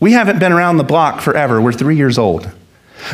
[0.00, 2.50] We haven't been around the block forever, we're three years old.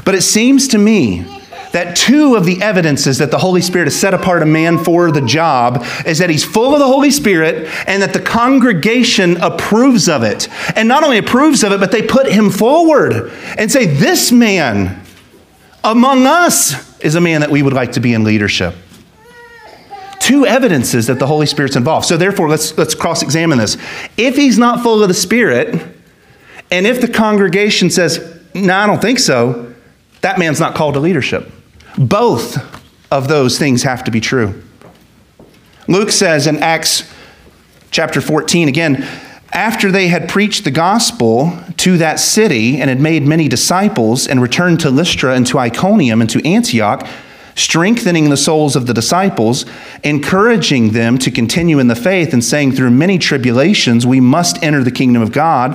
[0.05, 1.25] But it seems to me
[1.73, 5.11] that two of the evidences that the Holy Spirit has set apart a man for
[5.11, 10.09] the job is that he's full of the Holy Spirit and that the congregation approves
[10.09, 10.49] of it.
[10.77, 15.03] And not only approves of it, but they put him forward and say, This man
[15.85, 18.75] among us is a man that we would like to be in leadership.
[20.21, 22.07] Two evidences that the Holy Spirit's involved.
[22.07, 23.77] So therefore, let's, let's cross-examine this.
[24.17, 25.87] If he's not full of the Spirit,
[26.71, 29.75] and if the congregation says, no, I don't think so,
[30.21, 31.51] that man's not called to leadership.
[31.97, 32.59] Both
[33.11, 34.63] of those things have to be true.
[35.87, 37.11] Luke says in Acts
[37.91, 39.09] chapter 14, again,
[39.53, 44.43] after they had preached the gospel to that city and had made many disciples and
[44.43, 47.07] returned to Lystra and to Iconium and to Antioch,
[47.55, 49.65] strengthening the souls of the disciples,
[50.05, 54.85] encouraging them to continue in the faith, and saying, Through many tribulations we must enter
[54.85, 55.75] the kingdom of God.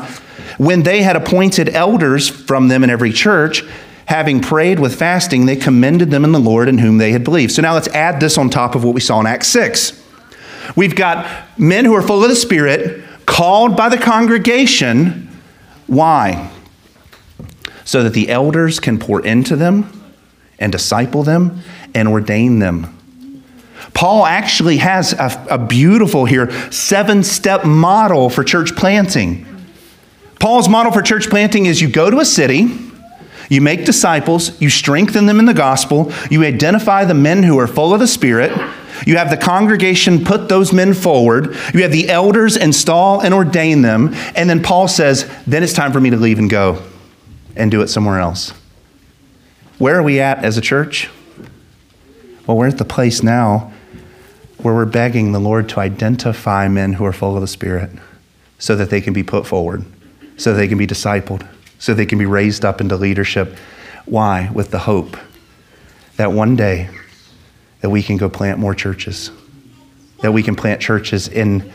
[0.57, 3.63] When they had appointed elders from them in every church,
[4.05, 7.51] having prayed with fasting, they commended them in the Lord in whom they had believed.
[7.51, 9.99] So now let's add this on top of what we saw in Acts 6.
[10.75, 15.29] We've got men who are full of the Spirit called by the congregation.
[15.87, 16.51] Why?
[17.85, 20.03] So that the elders can pour into them
[20.59, 21.61] and disciple them
[21.93, 22.97] and ordain them.
[23.93, 29.45] Paul actually has a, a beautiful here seven step model for church planting.
[30.39, 32.67] Paul's model for church planting is you go to a city,
[33.49, 37.67] you make disciples, you strengthen them in the gospel, you identify the men who are
[37.67, 38.51] full of the Spirit,
[39.05, 41.55] you have the congregation put those men forward.
[41.73, 44.13] You have the elders install and ordain them.
[44.35, 46.81] And then Paul says, then it's time for me to leave and go
[47.55, 48.51] and do it somewhere else.
[49.77, 51.09] Where are we at as a church?
[52.47, 53.71] Well, we're at the place now
[54.57, 57.89] where we're begging the Lord to identify men who are full of the Spirit
[58.59, 59.83] so that they can be put forward,
[60.37, 61.45] so they can be discipled,
[61.79, 63.57] so they can be raised up into leadership.
[64.05, 64.49] Why?
[64.53, 65.17] With the hope
[66.15, 66.89] that one day
[67.83, 69.29] that we can go plant more churches,
[70.21, 71.69] that we can plant churches in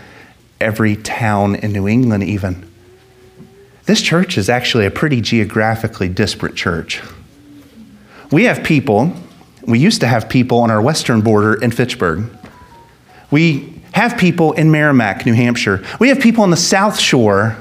[0.59, 2.67] every town in New England, even.
[3.85, 7.03] This church is actually a pretty geographically disparate church.
[8.33, 9.13] We have people,
[9.67, 12.25] we used to have people on our western border in Fitchburg.
[13.31, 15.85] We have people in Merrimack, New Hampshire.
[16.01, 17.55] We have people on the south shore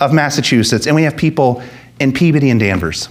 [0.00, 1.60] of Massachusetts, and we have people
[1.98, 3.08] in Peabody and Danvers.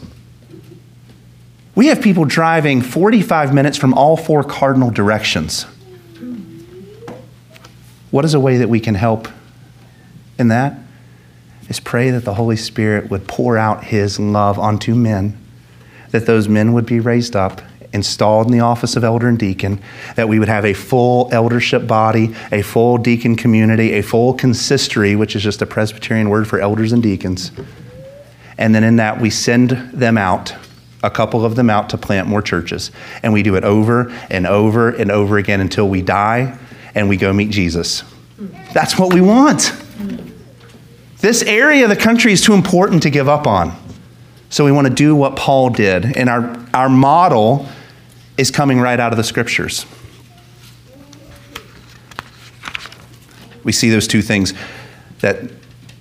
[1.73, 5.65] We have people driving 45 minutes from all four cardinal directions.
[8.09, 9.29] What is a way that we can help
[10.37, 10.77] in that?
[11.69, 15.37] Is pray that the Holy Spirit would pour out His love onto men,
[16.09, 17.61] that those men would be raised up,
[17.93, 19.81] installed in the office of elder and deacon,
[20.17, 25.15] that we would have a full eldership body, a full deacon community, a full consistory,
[25.15, 27.53] which is just a Presbyterian word for elders and deacons.
[28.57, 30.53] And then in that, we send them out
[31.03, 32.91] a couple of them out to plant more churches.
[33.23, 36.57] And we do it over and over and over again until we die
[36.93, 38.03] and we go meet Jesus.
[38.73, 39.73] That's what we want.
[41.19, 43.75] This area of the country is too important to give up on.
[44.49, 46.17] So we want to do what Paul did.
[46.17, 47.67] And our, our model
[48.37, 49.85] is coming right out of the scriptures.
[53.63, 54.53] We see those two things
[55.19, 55.39] that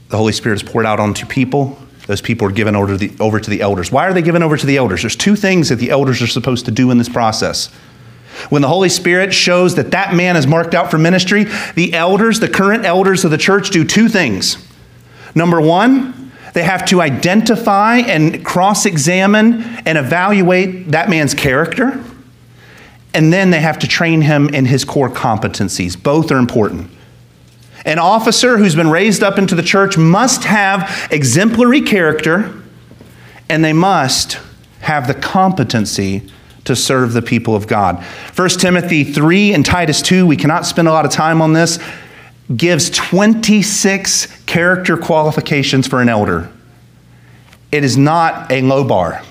[0.09, 1.79] the Holy Spirit is poured out onto people
[2.11, 3.93] those people are given over to, the, over to the elders.
[3.93, 5.03] Why are they given over to the elders?
[5.03, 7.69] There's two things that the elders are supposed to do in this process.
[8.49, 11.47] When the Holy Spirit shows that that man is marked out for ministry,
[11.77, 14.57] the elders, the current elders of the church, do two things.
[15.37, 22.03] Number one, they have to identify and cross examine and evaluate that man's character.
[23.15, 26.01] And then they have to train him in his core competencies.
[26.03, 26.91] Both are important.
[27.85, 32.61] An officer who's been raised up into the church must have exemplary character
[33.49, 34.39] and they must
[34.81, 36.31] have the competency
[36.65, 38.03] to serve the people of God.
[38.37, 41.79] 1 Timothy 3 and Titus 2, we cannot spend a lot of time on this,
[42.55, 46.51] gives 26 character qualifications for an elder.
[47.73, 49.23] It is not a low bar.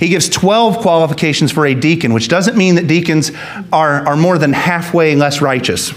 [0.00, 3.30] He gives 12 qualifications for a deacon, which doesn't mean that deacons
[3.72, 5.92] are, are more than halfway less righteous.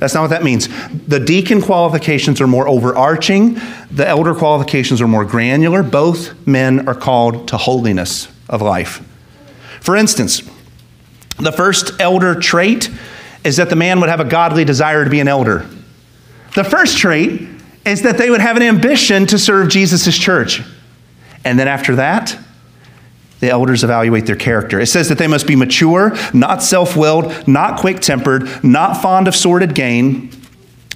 [0.00, 0.68] That's not what that means.
[1.06, 5.82] The deacon qualifications are more overarching, the elder qualifications are more granular.
[5.82, 9.06] Both men are called to holiness of life.
[9.80, 10.42] For instance,
[11.38, 12.90] the first elder trait
[13.44, 15.68] is that the man would have a godly desire to be an elder.
[16.54, 17.48] The first trait
[17.84, 20.62] is that they would have an ambition to serve Jesus' church.
[21.44, 22.38] And then after that,
[23.40, 24.78] the elders evaluate their character.
[24.80, 29.28] It says that they must be mature, not self willed, not quick tempered, not fond
[29.28, 30.30] of sordid gain,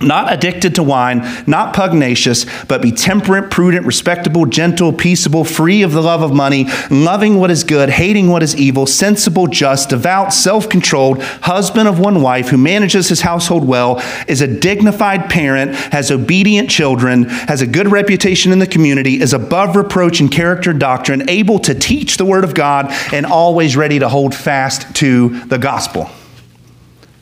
[0.00, 5.92] not addicted to wine, not pugnacious, but be temperate, prudent, respectable, gentle, peaceable, free of
[5.92, 10.32] the love of money, loving what is good, hating what is evil, sensible, just, devout,
[10.32, 15.74] self controlled, husband of one wife who manages his household well, is a dignified parent,
[15.74, 20.72] has obedient children, has a good reputation in the community, is above reproach in character
[20.72, 25.28] doctrine, able to teach the word of God, and always ready to hold fast to
[25.44, 26.10] the gospel.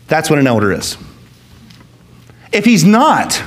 [0.08, 0.96] That's what an elder is.
[2.52, 3.42] If he's not,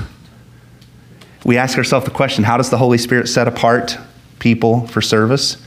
[1.44, 3.98] we ask ourselves the question how does the Holy Spirit set apart
[4.40, 5.64] people for service?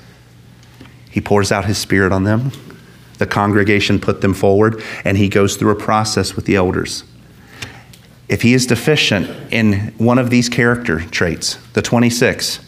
[1.10, 2.50] He pours out his Spirit on them.
[3.18, 7.04] The congregation put them forward, and he goes through a process with the elders.
[8.28, 12.60] If he is deficient in one of these character traits, the 26,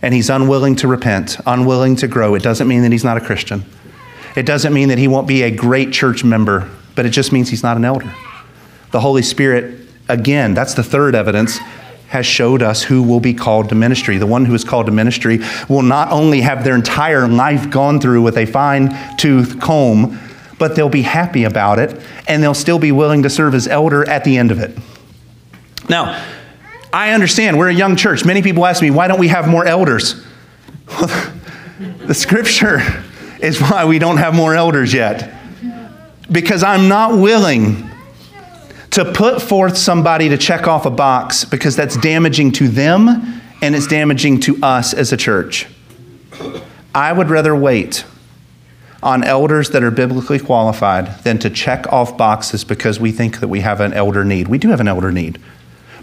[0.00, 3.20] and he's unwilling to repent, unwilling to grow, it doesn't mean that he's not a
[3.20, 3.64] Christian.
[4.34, 7.48] It doesn't mean that he won't be a great church member, but it just means
[7.48, 8.12] he's not an elder.
[8.90, 11.58] The Holy Spirit again, that's the third evidence,
[12.08, 14.18] has showed us who will be called to ministry.
[14.18, 18.00] The one who is called to ministry will not only have their entire life gone
[18.00, 20.18] through with a fine tooth comb,
[20.58, 24.08] but they'll be happy about it and they'll still be willing to serve as elder
[24.08, 24.78] at the end of it.
[25.88, 26.24] Now,
[26.92, 28.24] I understand we're a young church.
[28.24, 30.24] Many people ask me, why don't we have more elders?
[31.78, 32.80] The scripture
[33.40, 35.34] is why we don't have more elders yet.
[36.30, 37.90] Because I'm not willing
[38.94, 43.74] to put forth somebody to check off a box because that's damaging to them and
[43.74, 45.66] it's damaging to us as a church.
[46.94, 48.04] I would rather wait
[49.02, 53.48] on elders that are biblically qualified than to check off boxes because we think that
[53.48, 54.46] we have an elder need.
[54.46, 55.40] We do have an elder need,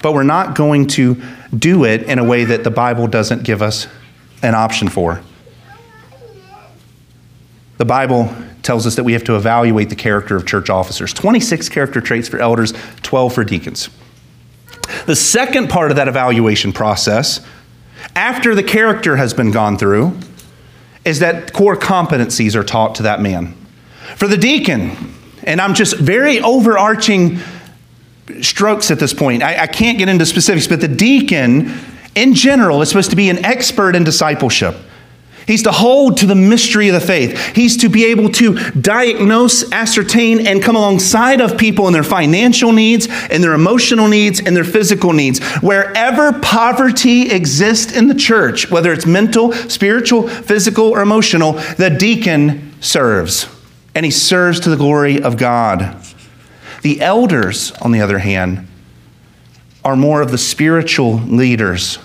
[0.03, 1.15] but we're not going to
[1.57, 3.87] do it in a way that the Bible doesn't give us
[4.43, 5.21] an option for.
[7.77, 11.69] The Bible tells us that we have to evaluate the character of church officers 26
[11.69, 13.89] character traits for elders, 12 for deacons.
[15.05, 17.39] The second part of that evaluation process,
[18.15, 20.17] after the character has been gone through,
[21.05, 23.55] is that core competencies are taught to that man.
[24.15, 27.39] For the deacon, and I'm just very overarching
[28.41, 31.73] strokes at this point, I, I can't get into specifics, but the deacon
[32.15, 34.75] in general is supposed to be an expert in discipleship.
[35.47, 37.55] He's to hold to the mystery of the faith.
[37.55, 42.71] He's to be able to diagnose, ascertain, and come alongside of people in their financial
[42.71, 45.43] needs, and their emotional needs, and their physical needs.
[45.61, 52.73] Wherever poverty exists in the church, whether it's mental, spiritual, physical, or emotional, the deacon
[52.81, 53.47] serves.
[53.93, 55.97] And he serves to the glory of God.
[56.81, 58.67] The elders, on the other hand,
[59.83, 61.97] are more of the spiritual leaders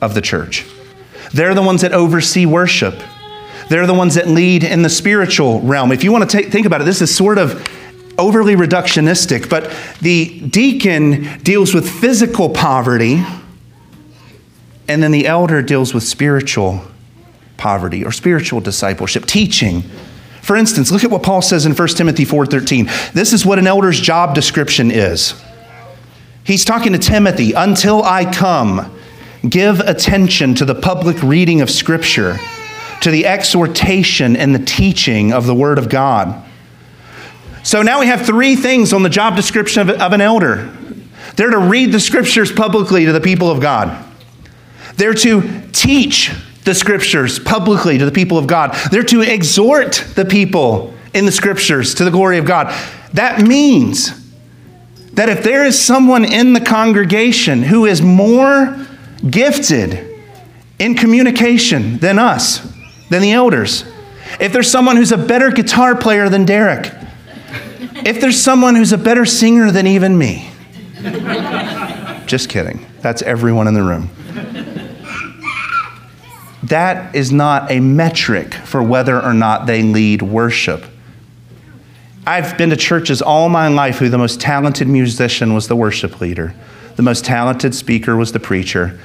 [0.00, 0.66] of the church.
[1.32, 3.02] They're the ones that oversee worship.
[3.68, 5.92] They're the ones that lead in the spiritual realm.
[5.92, 7.66] If you want to take, think about it, this is sort of
[8.18, 13.24] overly reductionistic, but the deacon deals with physical poverty,
[14.88, 16.82] and then the elder deals with spiritual
[17.56, 19.84] poverty or spiritual discipleship, teaching.
[20.42, 22.90] For instance, look at what Paul says in 1 Timothy 4:13.
[23.12, 25.34] This is what an elder's job description is.
[26.42, 28.90] He's talking to Timothy, until I come.
[29.48, 32.38] Give attention to the public reading of Scripture,
[33.02, 36.44] to the exhortation and the teaching of the Word of God.
[37.62, 40.70] So now we have three things on the job description of, of an elder
[41.36, 44.06] they're to read the Scriptures publicly to the people of God,
[44.96, 46.30] they're to teach
[46.64, 51.32] the Scriptures publicly to the people of God, they're to exhort the people in the
[51.32, 52.66] Scriptures to the glory of God.
[53.14, 54.16] That means
[55.14, 58.86] that if there is someone in the congregation who is more
[59.28, 60.06] gifted
[60.78, 62.60] in communication than us,
[63.10, 63.84] than the elders.
[64.38, 66.92] If there's someone who's a better guitar player than Derek,
[68.06, 70.48] if there's someone who's a better singer than even me,
[72.26, 72.86] just kidding.
[73.00, 74.10] That's everyone in the room.
[76.62, 80.84] That is not a metric for whether or not they lead worship.
[82.26, 86.20] I've been to churches all my life who the most talented musician was the worship
[86.20, 86.54] leader,
[86.96, 88.98] the most talented speaker was the preacher,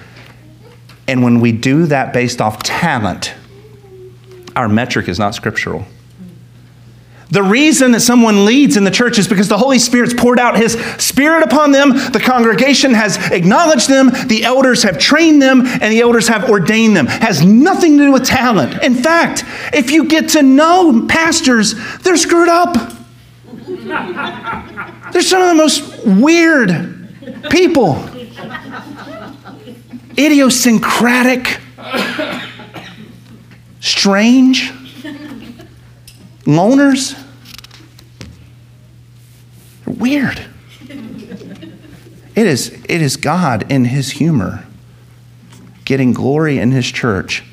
[1.08, 3.34] and when we do that based off talent,
[4.56, 5.86] our metric is not scriptural.
[7.32, 10.58] The reason that someone leads in the church is because the Holy Spirit's poured out
[10.58, 11.90] His Spirit upon them.
[11.90, 14.12] The congregation has acknowledged them.
[14.28, 17.08] The elders have trained them, and the elders have ordained them.
[17.08, 18.84] Has nothing to do with talent.
[18.84, 22.76] In fact, if you get to know pastors, they're screwed up.
[25.12, 26.95] They're some of the most weird
[27.50, 28.10] people
[30.18, 31.60] idiosyncratic,
[33.80, 34.72] strange,
[36.44, 37.22] loners.
[39.86, 40.46] Weird.
[42.36, 44.66] It is, it is God in His humor
[45.86, 47.44] getting glory in His church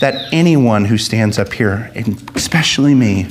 [0.00, 3.26] that anyone who stands up here, and especially me,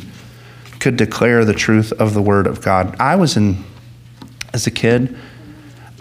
[0.80, 2.96] could declare the truth of the Word of God.
[3.00, 3.64] I was in,
[4.54, 5.16] as a kid,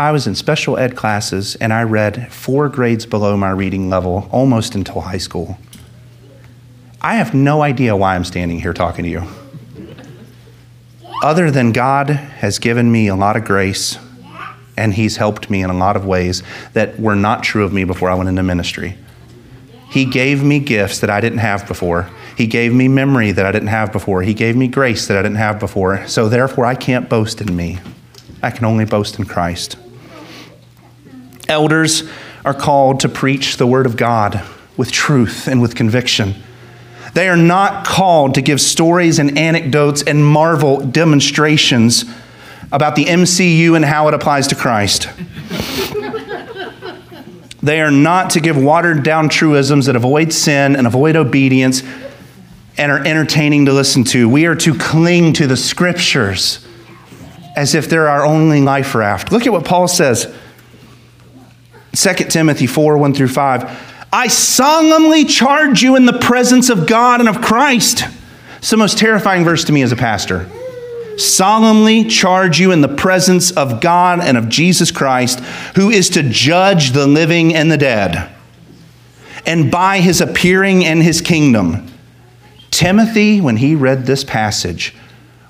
[0.03, 4.29] I was in special ed classes and I read four grades below my reading level
[4.33, 5.59] almost until high school.
[7.01, 9.23] I have no idea why I'm standing here talking to you.
[11.23, 13.97] Other than God has given me a lot of grace
[14.77, 16.43] and He's helped me in a lot of ways
[16.73, 18.99] that were not true of me before I went into ministry.
[19.89, 22.11] He gave me gifts that I didn't have before.
[22.37, 24.23] He gave me memory that I didn't have before.
[24.23, 26.05] He gave me grace that I didn't have before.
[26.09, 27.79] So therefore, I can't boast in me.
[28.43, 29.77] I can only boast in Christ.
[31.53, 32.03] Elders
[32.45, 34.43] are called to preach the Word of God
[34.77, 36.35] with truth and with conviction.
[37.15, 42.05] They are not called to give stories and anecdotes and marvel demonstrations
[42.73, 45.11] about the MCU and how it applies to Christ.
[47.63, 51.83] they are not to give watered down truisms that avoid sin and avoid obedience
[52.79, 54.27] and are entertaining to listen to.
[54.27, 56.67] We are to cling to the scriptures
[57.55, 59.31] as if they're our only life raft.
[59.31, 60.35] Look at what Paul says
[61.95, 63.93] 2 Timothy 4 1 through 5.
[64.13, 68.05] I solemnly charge you in the presence of God and of Christ.
[68.59, 70.49] It's the most terrifying verse to me as a pastor.
[71.17, 75.41] Solemnly charge you in the presence of God and of Jesus Christ,
[75.77, 78.35] who is to judge the living and the dead,
[79.45, 81.87] and by his appearing and his kingdom.
[82.71, 84.95] Timothy, when he read this passage,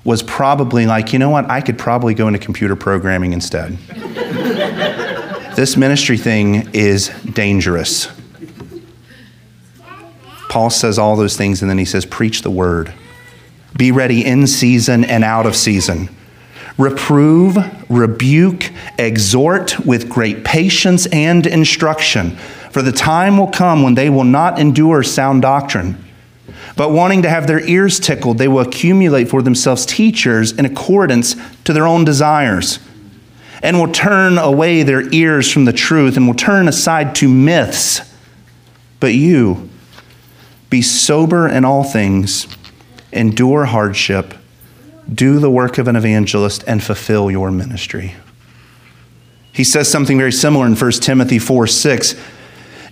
[0.03, 3.77] was probably like, you know what, I could probably go into computer programming instead.
[5.55, 8.07] this ministry thing is dangerous.
[10.49, 12.93] Paul says all those things, and then he says, preach the word.
[13.77, 16.09] Be ready in season and out of season.
[16.77, 17.57] Reprove,
[17.89, 22.35] rebuke, exhort with great patience and instruction.
[22.71, 26.03] For the time will come when they will not endure sound doctrine
[26.75, 31.35] but wanting to have their ears tickled, they will accumulate for themselves teachers in accordance
[31.63, 32.79] to their own desires,
[33.63, 38.01] and will turn away their ears from the truth and will turn aside to myths.
[38.99, 39.69] But you,
[40.69, 42.47] Be sober in all things,
[43.11, 44.33] endure hardship,
[45.11, 48.15] do the work of an evangelist, and fulfill your ministry.
[49.51, 52.15] He says something very similar in 1 Timothy 4 6.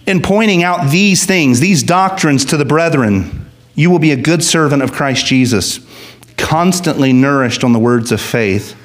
[0.06, 4.44] In pointing out these things, these doctrines to the brethren, you will be a good
[4.44, 5.80] servant of Christ Jesus,
[6.38, 8.76] constantly nourished on the words of faith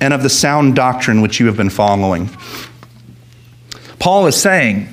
[0.00, 2.30] and of the sound doctrine which you have been following.
[3.98, 4.88] Paul is saying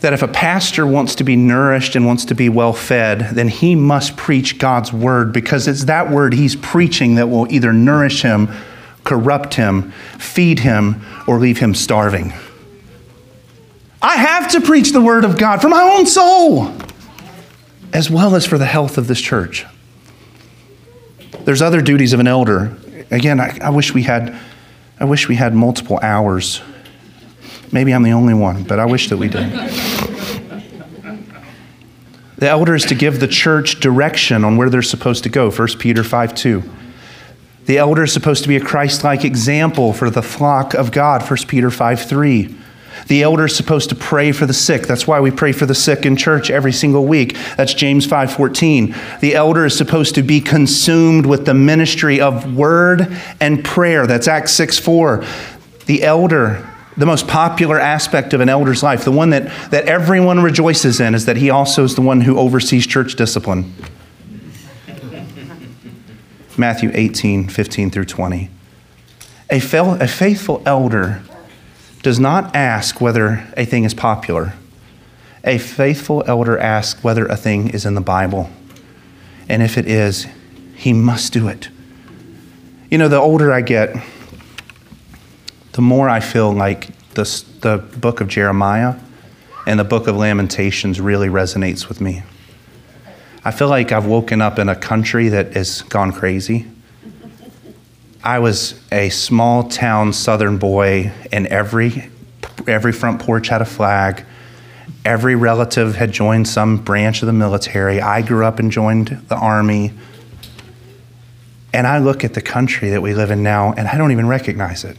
[0.00, 3.48] that if a pastor wants to be nourished and wants to be well fed, then
[3.48, 8.22] he must preach God's word because it's that word he's preaching that will either nourish
[8.22, 8.48] him,
[9.04, 12.32] corrupt him, feed him, or leave him starving.
[14.00, 16.72] I have to preach the word of God for my own soul
[17.92, 19.64] as well as for the health of this church.
[21.44, 22.76] There's other duties of an elder.
[23.10, 24.38] Again, I, I wish we had
[25.00, 26.60] I wish we had multiple hours
[27.72, 29.50] Maybe I'm the only one, but I wish that we did.
[32.38, 35.68] the elder is to give the church direction on where they're supposed to go, 1
[35.78, 36.62] Peter 5 2.
[37.66, 41.28] The elder is supposed to be a Christ like example for the flock of God,
[41.28, 42.57] 1 Peter 5 3.
[43.06, 44.86] The elder is supposed to pray for the sick.
[44.86, 47.36] That's why we pray for the sick in church every single week.
[47.56, 48.94] That's James 5:14.
[49.20, 54.06] The elder is supposed to be consumed with the ministry of word and prayer.
[54.06, 55.24] That's Acts 6:4.
[55.86, 56.64] The elder
[56.98, 61.14] the most popular aspect of an elder's life, the one that, that everyone rejoices in,
[61.14, 63.72] is that he also is the one who oversees church discipline.
[66.56, 68.50] Matthew 18, 15 through 20.
[69.50, 71.22] A, fel- a faithful elder
[72.02, 74.54] does not ask whether a thing is popular.
[75.44, 78.50] A faithful elder asks whether a thing is in the Bible.
[79.48, 80.26] And if it is,
[80.74, 81.68] he must do it.
[82.90, 83.96] You know, the older I get,
[85.72, 88.96] the more I feel like the, the book of Jeremiah
[89.66, 92.22] and the book of Lamentations really resonates with me.
[93.44, 96.66] I feel like I've woken up in a country that has gone crazy.
[98.28, 102.10] I was a small town southern boy, and every,
[102.66, 104.24] every front porch had a flag.
[105.04, 108.00] Every relative had joined some branch of the military.
[108.00, 109.92] I grew up and joined the army.
[111.72, 114.28] And I look at the country that we live in now, and I don't even
[114.28, 114.98] recognize it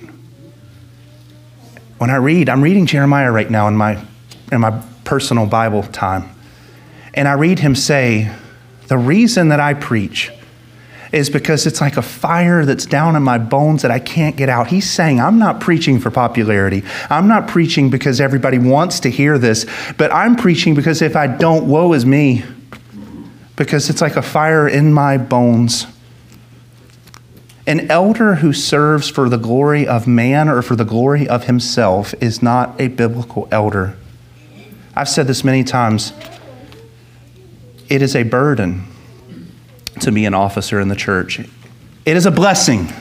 [1.99, 4.03] when I read, I'm reading Jeremiah right now in my,
[4.51, 6.33] in my personal Bible time.
[7.13, 8.33] And I read him say,
[8.87, 10.31] The reason that I preach
[11.11, 14.49] is because it's like a fire that's down in my bones that I can't get
[14.49, 14.67] out.
[14.67, 16.83] He's saying, I'm not preaching for popularity.
[17.09, 19.65] I'm not preaching because everybody wants to hear this,
[19.97, 22.43] but I'm preaching because if I don't, woe is me.
[23.55, 25.87] Because it's like a fire in my bones.
[27.65, 32.13] An elder who serves for the glory of man or for the glory of himself
[32.21, 33.95] is not a biblical elder.
[34.95, 36.13] I've said this many times.
[37.89, 38.85] It is a burden
[40.01, 41.39] to be an officer in the church.
[41.39, 42.91] It is a blessing.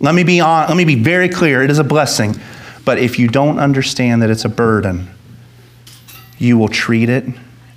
[0.00, 1.62] Let me be on, let me be very clear.
[1.62, 2.38] It is a blessing.
[2.84, 5.08] But if you don't understand that it's a burden,
[6.38, 7.24] you will treat it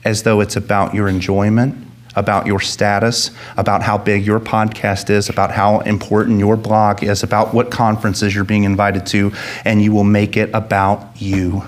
[0.03, 5.29] as though it's about your enjoyment about your status, about how big your podcast is,
[5.29, 9.31] about how important your blog is, about what conferences you're being invited to,
[9.65, 11.63] and you will make it about you.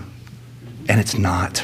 [0.89, 1.63] And it's not.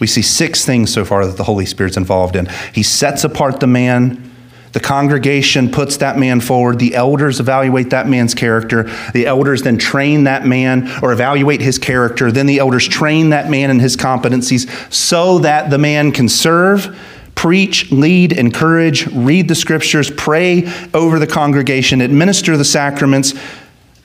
[0.00, 2.48] We see six things so far that the Holy Spirit's involved in.
[2.74, 4.30] He sets apart the man
[4.74, 6.80] the congregation puts that man forward.
[6.80, 8.90] The elders evaluate that man's character.
[9.12, 12.32] The elders then train that man or evaluate his character.
[12.32, 16.98] Then the elders train that man in his competencies so that the man can serve,
[17.36, 23.32] preach, lead, encourage, read the scriptures, pray over the congregation, administer the sacraments,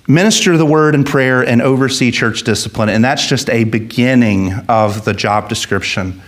[0.10, 2.89] minister the word and prayer, and oversee church discipline.
[2.89, 6.22] And that's just a beginning of the job description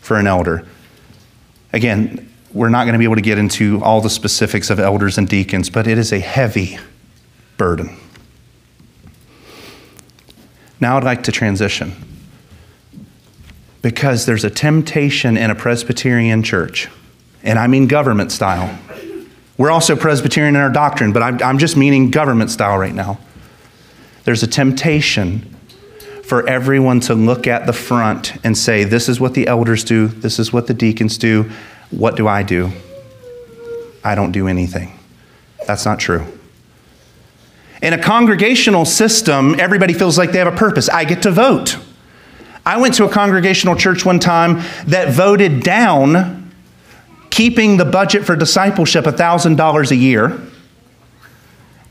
[0.00, 0.64] for an elder.
[1.72, 5.16] Again, we're not going to be able to get into all the specifics of elders
[5.18, 6.78] and deacons, but it is a heavy
[7.56, 7.96] burden.
[10.78, 11.92] Now I'd like to transition
[13.80, 16.90] because there's a temptation in a Presbyterian church,
[17.42, 18.78] and I mean government style.
[19.56, 23.18] We're also Presbyterian in our doctrine, but I'm, I'm just meaning government style right now.
[24.24, 25.54] There's a temptation
[26.24, 30.08] for everyone to look at the front and say, This is what the elders do,
[30.08, 31.50] this is what the deacons do,
[31.90, 32.72] what do I do?
[34.02, 34.98] I don't do anything.
[35.66, 36.26] That's not true.
[37.80, 40.88] In a congregational system, everybody feels like they have a purpose.
[40.88, 41.78] I get to vote.
[42.66, 46.43] I went to a congregational church one time that voted down
[47.34, 50.40] keeping the budget for discipleship $1,000 a year,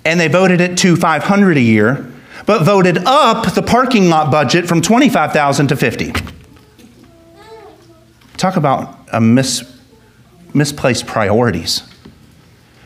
[0.05, 2.09] and they voted it to 500 a year,
[2.45, 6.13] but voted up the parking lot budget from 25,000 to 50.
[8.37, 9.69] Talk about a mis,
[10.53, 11.83] misplaced priorities.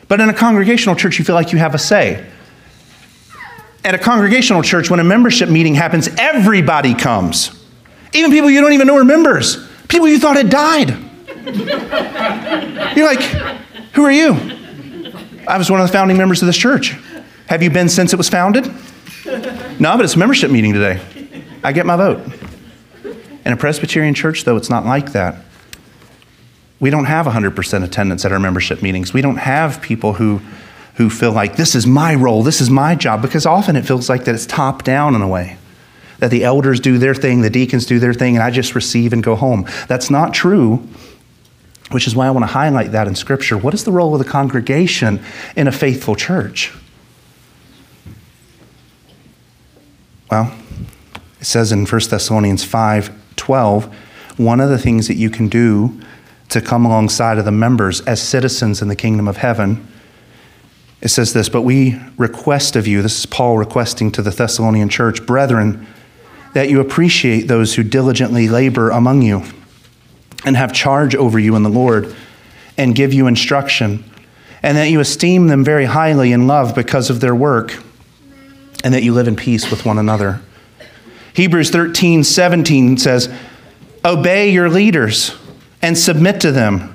[0.08, 2.26] But in a congregational church, you feel like you have a say.
[3.86, 7.51] At a congregational church, when a membership meeting happens, everybody comes.
[8.14, 11.07] Even people you don't even know are members, people you thought had died.
[12.95, 13.21] You're like,
[13.93, 14.33] who are you?
[15.47, 16.95] I was one of the founding members of this church.
[17.47, 18.65] Have you been since it was founded?
[19.79, 20.99] No, but it's a membership meeting today.
[21.63, 22.21] I get my vote.
[23.45, 25.45] In a Presbyterian church, though, it's not like that.
[26.79, 29.13] We don't have 100% attendance at our membership meetings.
[29.13, 30.41] We don't have people who,
[30.95, 34.09] who feel like this is my role, this is my job, because often it feels
[34.09, 35.57] like that it's top down in a way.
[36.19, 39.13] That the elders do their thing, the deacons do their thing, and I just receive
[39.13, 39.65] and go home.
[39.87, 40.87] That's not true,
[41.91, 43.57] which is why I want to highlight that in Scripture.
[43.57, 45.23] What is the role of the congregation
[45.55, 46.73] in a faithful church?
[50.29, 50.53] Well,
[51.39, 53.95] it says in 1 Thessalonians 5 12,
[54.38, 56.01] one of the things that you can do
[56.49, 59.88] to come alongside of the members as citizens in the kingdom of heaven.
[61.01, 64.89] It says this, but we request of you, this is Paul requesting to the Thessalonian
[64.89, 65.85] church, brethren,
[66.53, 69.43] that you appreciate those who diligently labor among you
[70.45, 72.15] and have charge over you in the Lord
[72.77, 74.03] and give you instruction,
[74.61, 77.77] and that you esteem them very highly in love because of their work,
[78.83, 80.41] and that you live in peace with one another.
[81.33, 83.31] Hebrews 13, 17 says,
[84.05, 85.35] Obey your leaders
[85.81, 86.93] and submit to them.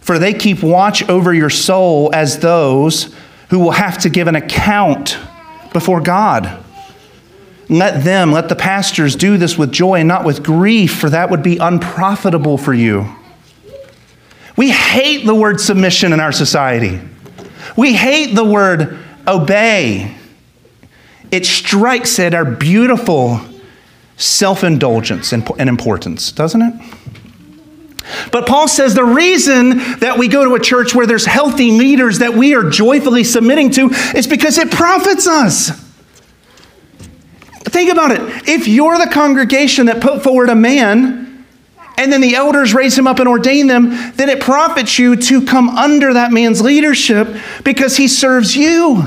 [0.00, 3.14] For they keep watch over your soul as those
[3.50, 5.18] who will have to give an account
[5.72, 6.64] before God.
[7.68, 11.30] Let them, let the pastors do this with joy and not with grief, for that
[11.30, 13.14] would be unprofitable for you.
[14.56, 17.00] We hate the word submission in our society.
[17.76, 20.16] We hate the word obey.
[21.30, 23.40] It strikes at our beautiful
[24.16, 26.74] self indulgence and importance, doesn't it?
[28.32, 32.20] But Paul says the reason that we go to a church where there's healthy leaders
[32.20, 35.87] that we are joyfully submitting to is because it profits us.
[37.68, 38.48] Think about it.
[38.48, 41.44] If you're the congregation that put forward a man
[41.98, 45.44] and then the elders raise him up and ordain them, then it profits you to
[45.44, 47.28] come under that man's leadership
[47.64, 49.02] because he serves you,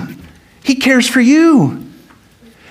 [0.63, 1.87] he cares for you.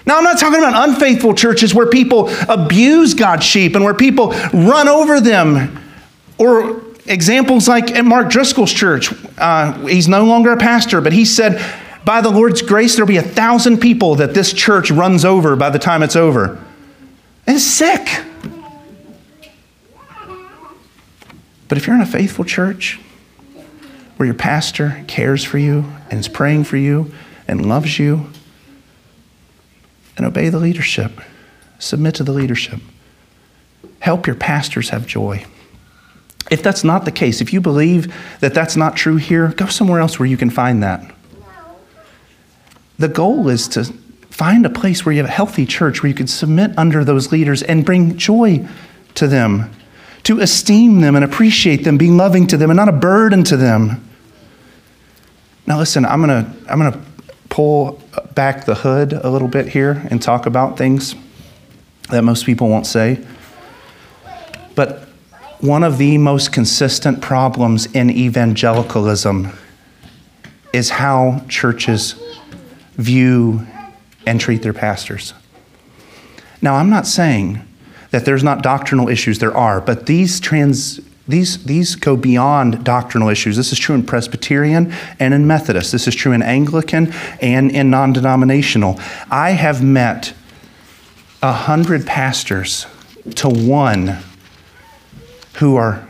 [0.06, 4.30] Now, I'm not talking about unfaithful churches where people abuse God's sheep and where people
[4.52, 5.78] run over them
[6.38, 9.12] or examples like at Mark Driscoll's church.
[9.38, 11.62] Uh, he's no longer a pastor, but he said,
[12.04, 15.70] by the Lord's grace, there'll be a thousand people that this church runs over by
[15.70, 16.62] the time it's over.
[17.46, 18.24] It's sick.
[21.68, 22.98] But if you're in a faithful church
[24.16, 27.12] where your pastor cares for you and is praying for you
[27.46, 28.30] and loves you,
[30.16, 31.12] and obey the leadership,
[31.78, 32.80] submit to the leadership,
[34.00, 35.44] help your pastors have joy.
[36.50, 40.00] If that's not the case, if you believe that that's not true here, go somewhere
[40.00, 41.14] else where you can find that.
[43.00, 43.84] The goal is to
[44.28, 47.32] find a place where you have a healthy church where you can submit under those
[47.32, 48.68] leaders and bring joy
[49.14, 49.70] to them,
[50.24, 53.56] to esteem them and appreciate them, being loving to them and not a burden to
[53.56, 54.06] them.
[55.66, 57.00] Now, listen, I'm going to I'm going to
[57.48, 58.02] pull
[58.34, 61.14] back the hood a little bit here and talk about things
[62.10, 63.24] that most people won't say.
[64.74, 65.08] But
[65.60, 69.56] one of the most consistent problems in evangelicalism
[70.74, 72.14] is how churches
[73.00, 73.66] view
[74.26, 75.34] and treat their pastors.
[76.62, 77.66] Now, I'm not saying
[78.10, 83.28] that there's not doctrinal issues, there are, but these trans these, these go beyond doctrinal
[83.28, 83.56] issues.
[83.56, 85.92] This is true in Presbyterian and in Methodist.
[85.92, 88.98] This is true in Anglican and in non denominational.
[89.30, 90.34] I have met
[91.40, 92.86] a hundred pastors
[93.36, 94.18] to one
[95.54, 96.06] who are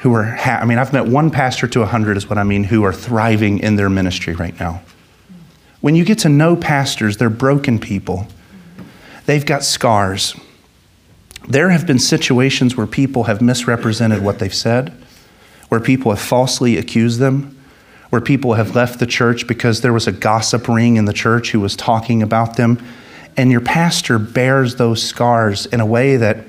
[0.00, 2.44] who are ha- I mean I've met one pastor to a hundred is what I
[2.44, 4.82] mean who are thriving in their ministry right now.
[5.82, 8.28] When you get to know pastors, they're broken people.
[9.26, 10.34] They've got scars.
[11.48, 14.94] There have been situations where people have misrepresented what they've said,
[15.68, 17.60] where people have falsely accused them,
[18.10, 21.50] where people have left the church because there was a gossip ring in the church
[21.50, 22.80] who was talking about them.
[23.36, 26.44] And your pastor bears those scars in a way that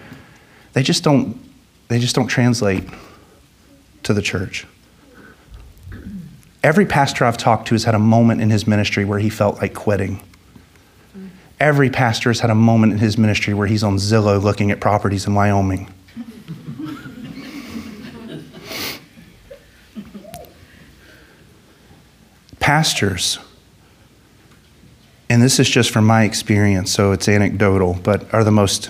[0.74, 1.40] they just don't
[1.88, 2.84] they just don't translate
[4.04, 4.68] to the church.
[6.64, 9.58] Every pastor I've talked to has had a moment in his ministry where he felt
[9.62, 10.22] like quitting.
[11.60, 14.80] Every pastor has had a moment in his ministry where he's on Zillow looking at
[14.80, 15.94] properties in Wyoming.
[22.60, 23.40] Pastors,
[25.30, 28.90] and this is just from my experience, so it's anecdotal, but are the most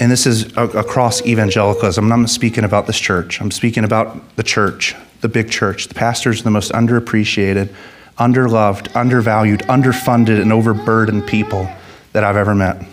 [0.00, 2.12] and this is across evangelicalism.
[2.12, 3.40] I'm not speaking about this church.
[3.40, 5.88] I'm speaking about the church, the big church.
[5.88, 7.74] The pastors are the most underappreciated,
[8.18, 11.68] underloved, undervalued, underfunded, and overburdened people
[12.12, 12.84] that I've ever met.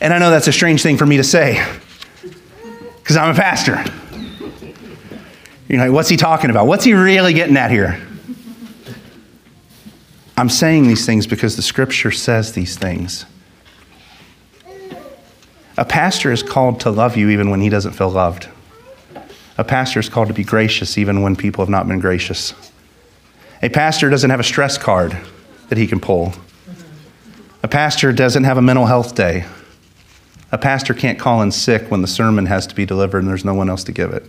[0.00, 1.64] And I know that's a strange thing for me to say
[2.98, 3.82] because I'm a pastor.
[5.68, 6.66] You know, what's he talking about?
[6.66, 8.00] What's he really getting at here?
[10.36, 13.24] I'm saying these things because the scripture says these things.
[15.76, 18.48] A pastor is called to love you even when he doesn't feel loved.
[19.56, 22.54] A pastor is called to be gracious even when people have not been gracious.
[23.62, 25.16] A pastor doesn't have a stress card
[25.68, 26.32] that he can pull.
[27.62, 29.44] A pastor doesn't have a mental health day.
[30.52, 33.44] A pastor can't call in sick when the sermon has to be delivered and there's
[33.44, 34.28] no one else to give it.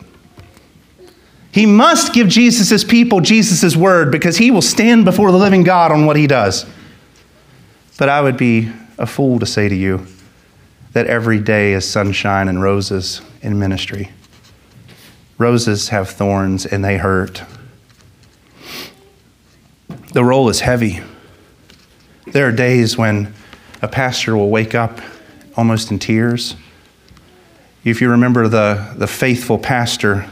[1.51, 5.91] He must give Jesus' people Jesus' word because he will stand before the living God
[5.91, 6.65] on what he does.
[7.97, 10.05] But I would be a fool to say to you
[10.93, 14.11] that every day is sunshine and roses in ministry.
[15.37, 17.43] Roses have thorns and they hurt.
[20.13, 21.01] The role is heavy.
[22.27, 23.33] There are days when
[23.81, 25.01] a pastor will wake up
[25.57, 26.55] almost in tears.
[27.83, 30.27] If you remember the, the faithful pastor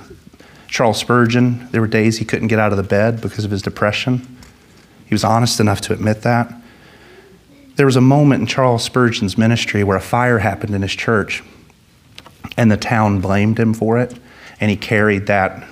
[0.67, 3.61] Charles Spurgeon, there were days he couldn't get out of the bed because of his
[3.61, 4.25] depression.
[5.05, 6.51] He was honest enough to admit that.
[7.75, 11.43] There was a moment in Charles Spurgeon's ministry where a fire happened in his church,
[12.57, 14.17] and the town blamed him for it,
[14.59, 15.67] and he carried that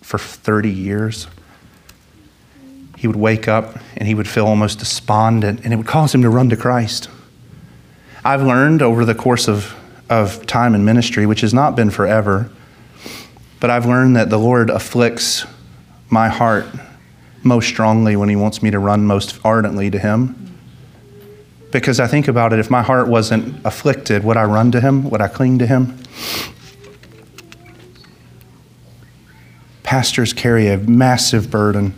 [0.00, 1.26] for 30 years.
[2.96, 6.22] He would wake up and he would feel almost despondent, and it would cause him
[6.22, 7.08] to run to Christ.
[8.24, 9.74] I've learned over the course of,
[10.08, 12.50] of time in ministry, which has not been forever,
[13.58, 15.44] but I've learned that the Lord afflicts
[16.08, 16.66] my heart
[17.42, 20.38] most strongly when He wants me to run most ardently to Him.
[21.72, 25.10] Because I think about it, if my heart wasn't afflicted, would I run to Him?
[25.10, 25.98] Would I cling to Him?
[29.92, 31.92] Pastors carry a massive burden.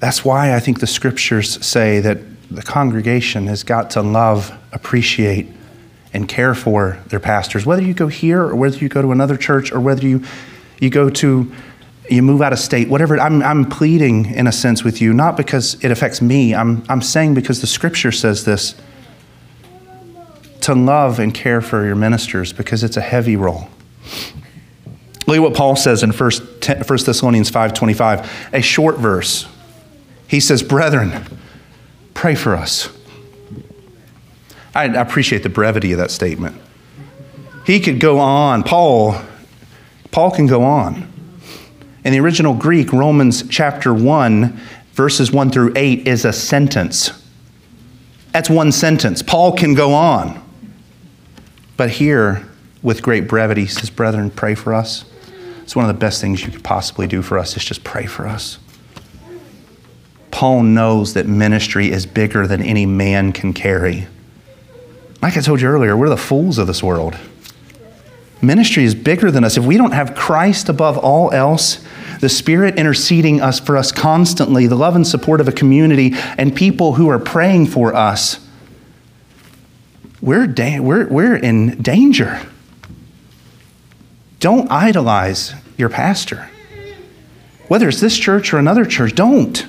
[0.00, 2.18] That's why I think the scriptures say that
[2.50, 5.48] the congregation has got to love, appreciate,
[6.12, 9.38] and care for their pastors, whether you go here or whether you go to another
[9.38, 10.22] church or whether you,
[10.78, 11.50] you go to,
[12.10, 13.18] you move out of state, whatever.
[13.18, 16.54] I'm, I'm pleading in a sense with you, not because it affects me.
[16.54, 18.74] I'm, I'm saying because the scripture says this
[20.60, 23.68] to love and care for your ministers because it's a heavy role.
[25.28, 29.46] Look at what Paul says in 1 Thessalonians 5.25, a short verse.
[30.26, 31.24] He says, Brethren,
[32.14, 32.88] pray for us
[34.78, 36.56] I appreciate the brevity of that statement.
[37.66, 38.62] He could go on.
[38.62, 39.20] Paul,
[40.12, 41.12] Paul can go on.
[42.04, 44.56] In the original Greek, Romans chapter 1,
[44.92, 47.10] verses 1 through 8 is a sentence.
[48.32, 49.20] That's one sentence.
[49.20, 50.40] Paul can go on.
[51.76, 52.48] But here,
[52.80, 55.04] with great brevity, he says, Brethren, pray for us.
[55.68, 58.06] It's one of the best things you could possibly do for us, is just pray
[58.06, 58.58] for us.
[60.30, 64.06] Paul knows that ministry is bigger than any man can carry.
[65.20, 67.18] Like I told you earlier, we're the fools of this world.
[68.40, 69.58] Ministry is bigger than us.
[69.58, 71.84] If we don't have Christ above all else,
[72.22, 76.56] the Spirit interceding us for us constantly, the love and support of a community, and
[76.56, 78.40] people who are praying for us,
[80.22, 82.40] we're, da- we're, we're in danger.
[84.40, 86.48] Don't idolize your pastor.
[87.66, 89.66] Whether it's this church or another church, don't.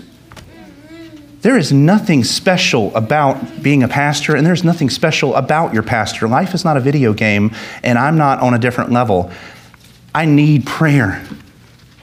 [1.41, 6.28] There is nothing special about being a pastor, and there's nothing special about your pastor.
[6.28, 7.51] Life is not a video game,
[7.82, 9.32] and I'm not on a different level.
[10.13, 11.26] I need prayer.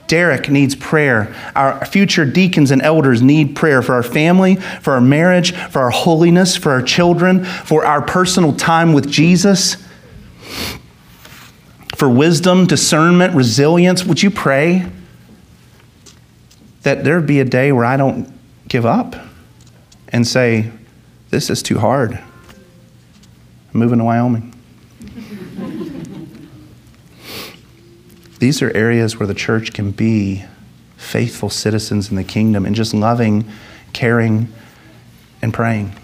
[0.07, 1.35] Derek needs prayer.
[1.55, 5.89] Our future deacons and elders need prayer for our family, for our marriage, for our
[5.91, 9.77] holiness, for our children, for our personal time with Jesus,
[11.97, 14.05] for wisdom, discernment, resilience.
[14.05, 14.89] Would you pray
[16.83, 18.31] that there be a day where I don't
[18.67, 19.15] give up?
[20.09, 20.71] and say,
[21.29, 22.13] This is too hard.
[22.13, 24.53] I'm moving to Wyoming.
[28.39, 30.43] These are areas where the church can be
[30.95, 33.49] faithful citizens in the kingdom and just loving,
[33.93, 34.53] caring,
[35.41, 35.95] and praying.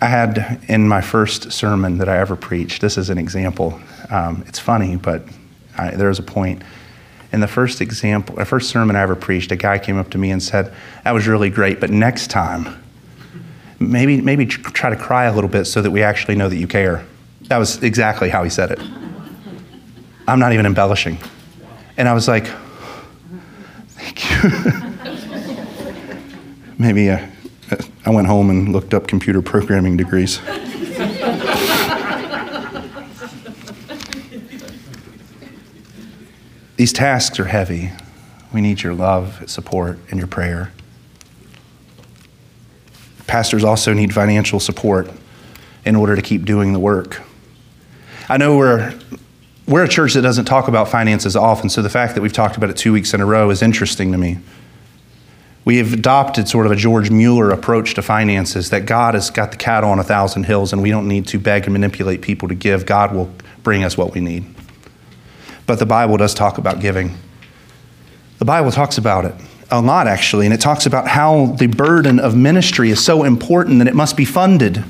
[0.00, 3.80] I had in my first sermon that I ever preached, this is an example.
[4.10, 5.22] Um, it's funny, but
[5.76, 6.62] I, there's a point
[7.32, 10.18] in the first example, the first sermon I ever preached, a guy came up to
[10.18, 10.72] me and said,
[11.04, 12.82] That was really great, but next time,
[13.78, 16.66] maybe, maybe try to cry a little bit so that we actually know that you
[16.66, 17.04] care.
[17.42, 18.80] That was exactly how he said it.
[20.28, 21.18] I'm not even embellishing.
[21.96, 22.46] And I was like,
[23.88, 24.50] Thank you.
[26.78, 27.26] maybe uh,
[28.04, 30.40] I went home and looked up computer programming degrees.
[36.76, 37.90] These tasks are heavy.
[38.52, 40.72] We need your love, support, and your prayer.
[43.26, 45.10] Pastors also need financial support
[45.84, 47.22] in order to keep doing the work.
[48.28, 48.98] I know we're,
[49.66, 52.56] we're a church that doesn't talk about finances often, so the fact that we've talked
[52.56, 54.38] about it two weeks in a row is interesting to me.
[55.66, 59.50] We have adopted sort of a George Mueller approach to finances that God has got
[59.50, 62.46] the cattle on a thousand hills and we don't need to beg and manipulate people
[62.46, 62.86] to give.
[62.86, 64.44] God will bring us what we need.
[65.66, 67.18] But the Bible does talk about giving.
[68.38, 69.34] The Bible talks about it
[69.68, 73.80] a lot, actually, and it talks about how the burden of ministry is so important
[73.80, 74.84] that it must be funded.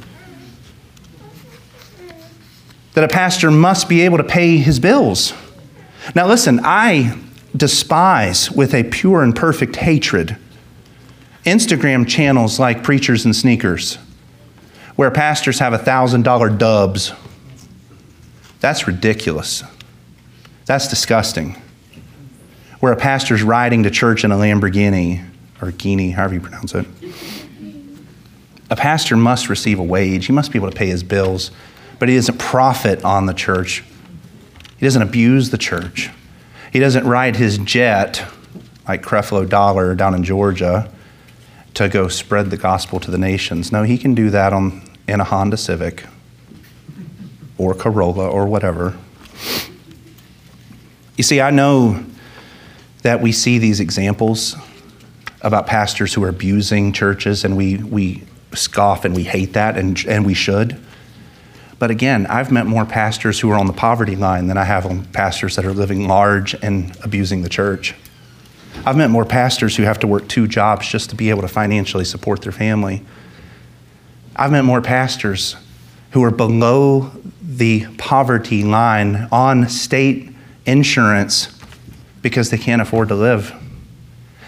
[2.93, 5.33] That a pastor must be able to pay his bills.
[6.15, 7.19] Now, listen, I
[7.57, 10.37] despise with a pure and perfect hatred
[11.47, 13.99] Instagram channels like Preachers and Sneakers,
[14.97, 17.13] where pastors have $1,000 dubs.
[18.59, 19.63] That's ridiculous.
[20.65, 21.63] That's disgusting.
[22.81, 25.25] Where a pastor's riding to church in a Lamborghini,
[25.63, 26.85] or Guinea, however you pronounce it.
[28.69, 30.27] A pastor must receive a wage.
[30.27, 31.53] He must be able to pay his bills,
[32.01, 33.85] but he doesn't profit on the church.
[34.79, 36.11] He doesn't abuse the church.
[36.73, 38.25] He doesn't ride his jet
[38.89, 40.91] like Creflo Dollar down in Georgia
[41.77, 43.71] to go spread the gospel to the nations.
[43.71, 46.07] No, he can do that on, in a Honda Civic
[47.59, 48.97] or Corolla or whatever.
[51.19, 52.03] You see, I know
[53.03, 54.57] that we see these examples
[55.43, 58.25] about pastors who are abusing churches, and we, we
[58.55, 60.83] scoff and we hate that, and, and we should.
[61.79, 64.87] But again, I've met more pastors who are on the poverty line than I have
[64.87, 67.95] on pastors that are living large and abusing the church.
[68.85, 71.49] I've met more pastors who have to work two jobs just to be able to
[71.49, 73.03] financially support their family.
[74.37, 75.57] I've met more pastors
[76.11, 77.11] who are below
[77.43, 80.33] the poverty line on state
[80.67, 81.57] insurance
[82.23, 83.55] because they can't afford to live.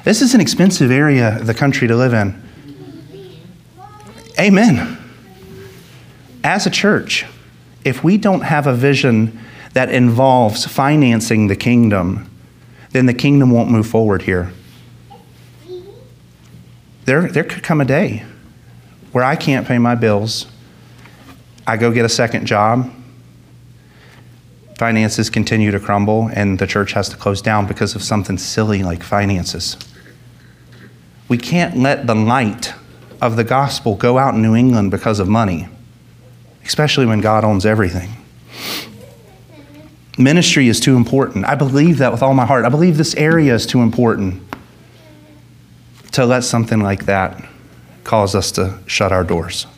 [0.04, 2.42] This is an expensive area of the country to live in.
[4.38, 4.98] Amen.
[6.44, 7.26] As a church,
[7.84, 9.38] if we don't have a vision
[9.72, 12.27] that involves financing the kingdom,
[12.90, 14.52] then the kingdom won't move forward here.
[17.04, 18.24] There, there could come a day
[19.12, 20.46] where I can't pay my bills.
[21.66, 22.92] I go get a second job.
[24.76, 28.82] Finances continue to crumble, and the church has to close down because of something silly
[28.82, 29.76] like finances.
[31.28, 32.74] We can't let the light
[33.20, 35.68] of the gospel go out in New England because of money,
[36.64, 38.10] especially when God owns everything.
[40.18, 41.44] Ministry is too important.
[41.44, 42.64] I believe that with all my heart.
[42.64, 44.42] I believe this area is too important
[46.10, 47.48] to let something like that
[48.02, 49.68] cause us to shut our doors.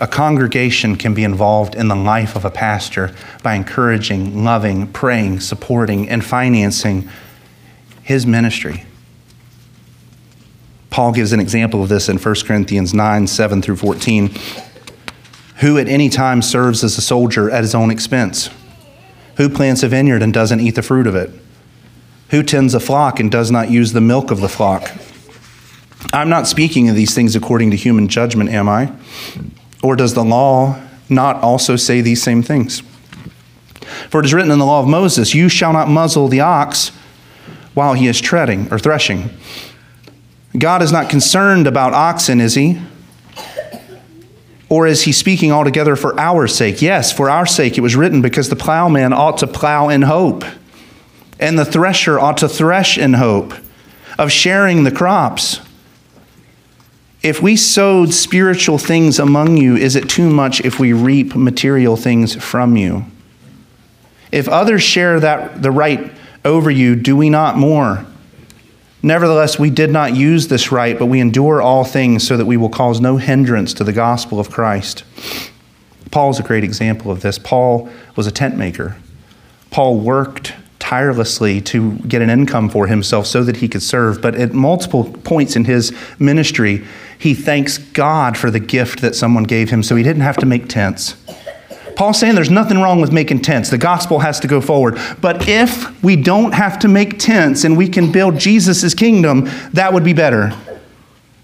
[0.00, 5.40] A congregation can be involved in the life of a pastor by encouraging, loving, praying,
[5.40, 7.08] supporting, and financing
[8.02, 8.84] his ministry.
[10.88, 14.30] Paul gives an example of this in 1 Corinthians 9 7 through 14
[15.60, 18.50] who at any time serves as a soldier at his own expense?
[19.36, 21.30] Who plants a vineyard and doesn't eat the fruit of it?
[22.30, 24.90] Who tends a flock and does not use the milk of the flock?
[26.12, 28.92] I'm not speaking of these things according to human judgment, am I?
[29.82, 32.82] Or does the law not also say these same things?
[34.10, 36.92] For it is written in the law of Moses, You shall not muzzle the ox
[37.74, 39.30] while he is treading or threshing.
[40.56, 42.80] God is not concerned about oxen, is he?
[44.68, 46.82] Or is he speaking altogether for our sake?
[46.82, 50.44] Yes, for our sake it was written because the plowman ought to plow in hope,
[51.40, 53.54] and the thresher ought to thresh in hope
[54.18, 55.60] of sharing the crops.
[57.22, 61.96] If we sowed spiritual things among you, is it too much if we reap material
[61.96, 63.04] things from you?
[64.30, 66.12] If others share that the right
[66.44, 68.04] over you, do we not more?
[69.02, 72.56] Nevertheless, we did not use this right, but we endure all things so that we
[72.56, 75.04] will cause no hindrance to the gospel of Christ.
[76.10, 77.38] Paul is a great example of this.
[77.38, 78.96] Paul was a tent maker.
[79.70, 84.22] Paul worked tirelessly to get an income for himself so that he could serve.
[84.22, 86.84] But at multiple points in his ministry,
[87.18, 90.46] he thanks God for the gift that someone gave him so he didn't have to
[90.46, 91.14] make tents.
[91.98, 93.70] Paul's saying there's nothing wrong with making tents.
[93.70, 95.00] The gospel has to go forward.
[95.20, 99.92] But if we don't have to make tents and we can build Jesus' kingdom, that
[99.92, 100.56] would be better.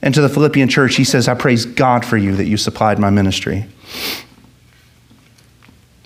[0.00, 3.00] And to the Philippian church, he says, I praise God for you that you supplied
[3.00, 3.66] my ministry.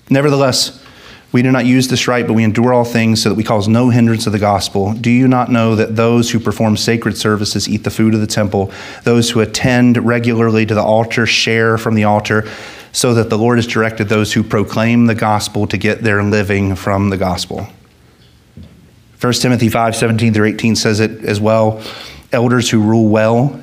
[0.09, 0.83] Nevertheless,
[1.31, 3.67] we do not use this right, but we endure all things so that we cause
[3.67, 4.93] no hindrance of the gospel.
[4.93, 8.25] Do you not know that those who perform sacred services eat the food of the
[8.25, 8.71] temple?
[9.03, 12.49] Those who attend regularly to the altar share from the altar
[12.91, 16.75] so that the Lord has directed those who proclaim the gospel to get their living
[16.75, 17.67] from the gospel.
[19.21, 21.83] 1 Timothy 5 17 through 18 says it as well.
[22.31, 23.61] Elders who rule well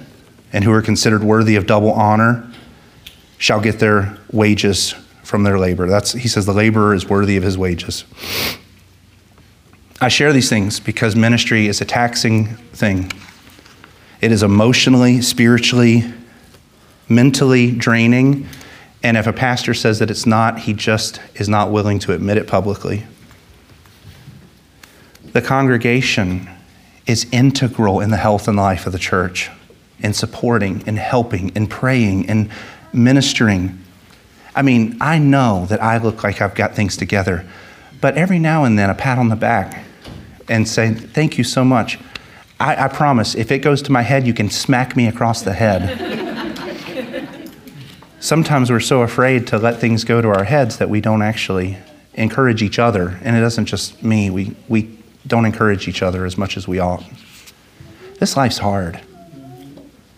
[0.53, 2.51] and who are considered worthy of double honor
[3.39, 5.87] shall get their wages from their labor.
[5.87, 8.05] That's, he says the laborer is worthy of his wages.
[10.01, 13.11] I share these things because ministry is a taxing thing.
[14.20, 16.05] It is emotionally, spiritually,
[17.09, 18.47] mentally draining.
[19.07, 22.38] And if a pastor says that it's not, he just is not willing to admit
[22.38, 23.04] it publicly.
[25.32, 26.50] The congregation
[27.07, 29.48] is integral in the health and life of the church,
[30.00, 32.50] in supporting, in helping, in praying, in
[32.92, 33.78] ministering.
[34.57, 37.46] I mean, I know that I look like I've got things together,
[38.00, 39.84] but every now and then a pat on the back
[40.48, 42.00] and say, Thank you so much.
[42.59, 45.52] I, I promise, if it goes to my head, you can smack me across the
[45.52, 46.24] head.
[48.27, 51.79] Sometimes we're so afraid to let things go to our heads that we don't actually
[52.14, 53.20] encourage each other.
[53.22, 54.99] And it isn't just me, we, we
[55.29, 57.05] don't encourage each other as much as we ought.
[58.18, 59.01] This life's hard.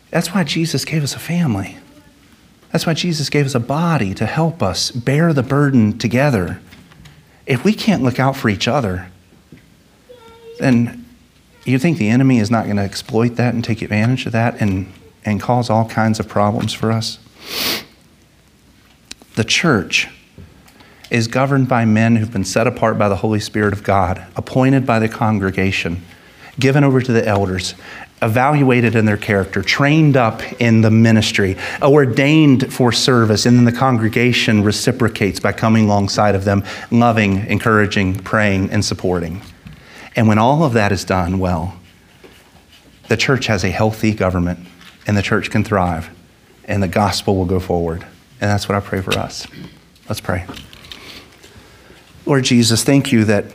[0.09, 1.77] That's why Jesus gave us a family.
[2.73, 6.63] That's why Jesus gave us a body to help us bear the burden together.
[7.45, 9.11] If we can't look out for each other,
[10.59, 11.05] then
[11.67, 14.63] you think the enemy is not going to exploit that and take advantage of that
[14.63, 14.91] and,
[15.27, 17.19] and cause all kinds of problems for us?
[19.39, 20.09] The church
[21.11, 24.84] is governed by men who've been set apart by the Holy Spirit of God, appointed
[24.84, 26.03] by the congregation,
[26.59, 27.76] given over to the elders,
[28.20, 33.70] evaluated in their character, trained up in the ministry, ordained for service, and then the
[33.70, 39.41] congregation reciprocates by coming alongside of them, loving, encouraging, praying, and supporting.
[40.16, 41.78] And when all of that is done well,
[43.07, 44.59] the church has a healthy government,
[45.07, 46.11] and the church can thrive,
[46.64, 48.05] and the gospel will go forward.
[48.41, 49.47] And that's what I pray for us.
[50.09, 50.47] Let's pray.
[52.24, 53.47] Lord Jesus, thank you that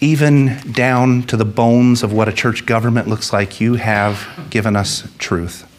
[0.00, 4.76] even down to the bones of what a church government looks like, you have given
[4.76, 5.70] us truth.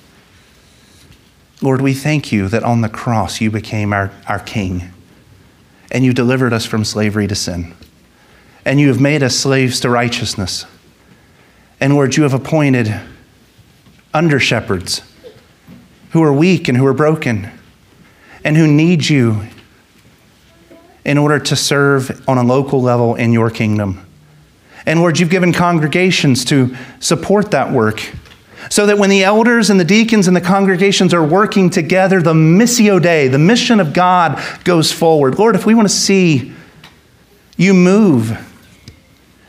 [1.62, 4.91] Lord, we thank you that on the cross you became our, our king
[5.91, 7.74] and you delivered us from slavery to sin.
[8.66, 10.66] And you have made us slaves to righteousness.
[11.80, 12.99] And Lord, you have appointed
[14.14, 15.01] under shepherds
[16.12, 17.51] who are weak and who are broken
[18.46, 19.41] and who need you
[21.04, 24.06] in order to serve on a local level in your kingdom.
[24.86, 28.02] And Lord, you've given congregations to support that work.
[28.70, 32.34] So that when the elders and the deacons and the congregations are working together, the
[32.34, 35.38] Missio Dei, the mission of God, goes forward.
[35.38, 36.54] Lord, if we want to see
[37.58, 38.32] you move,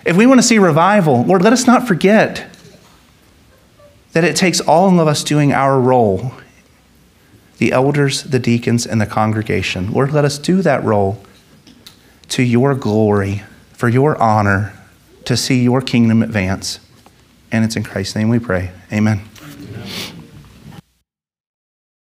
[0.04, 2.46] if we want to see revival, Lord, let us not forget
[4.12, 6.32] that it takes all of us doing our role
[7.58, 9.92] the elders, the deacons, and the congregation.
[9.92, 11.22] Lord, let us do that role
[12.28, 13.42] to your glory,
[13.72, 14.72] for your honor,
[15.24, 16.80] to see your kingdom advance.
[17.52, 18.72] And it's in Christ's name we pray.
[18.92, 19.22] Amen.
[19.42, 20.15] Amen.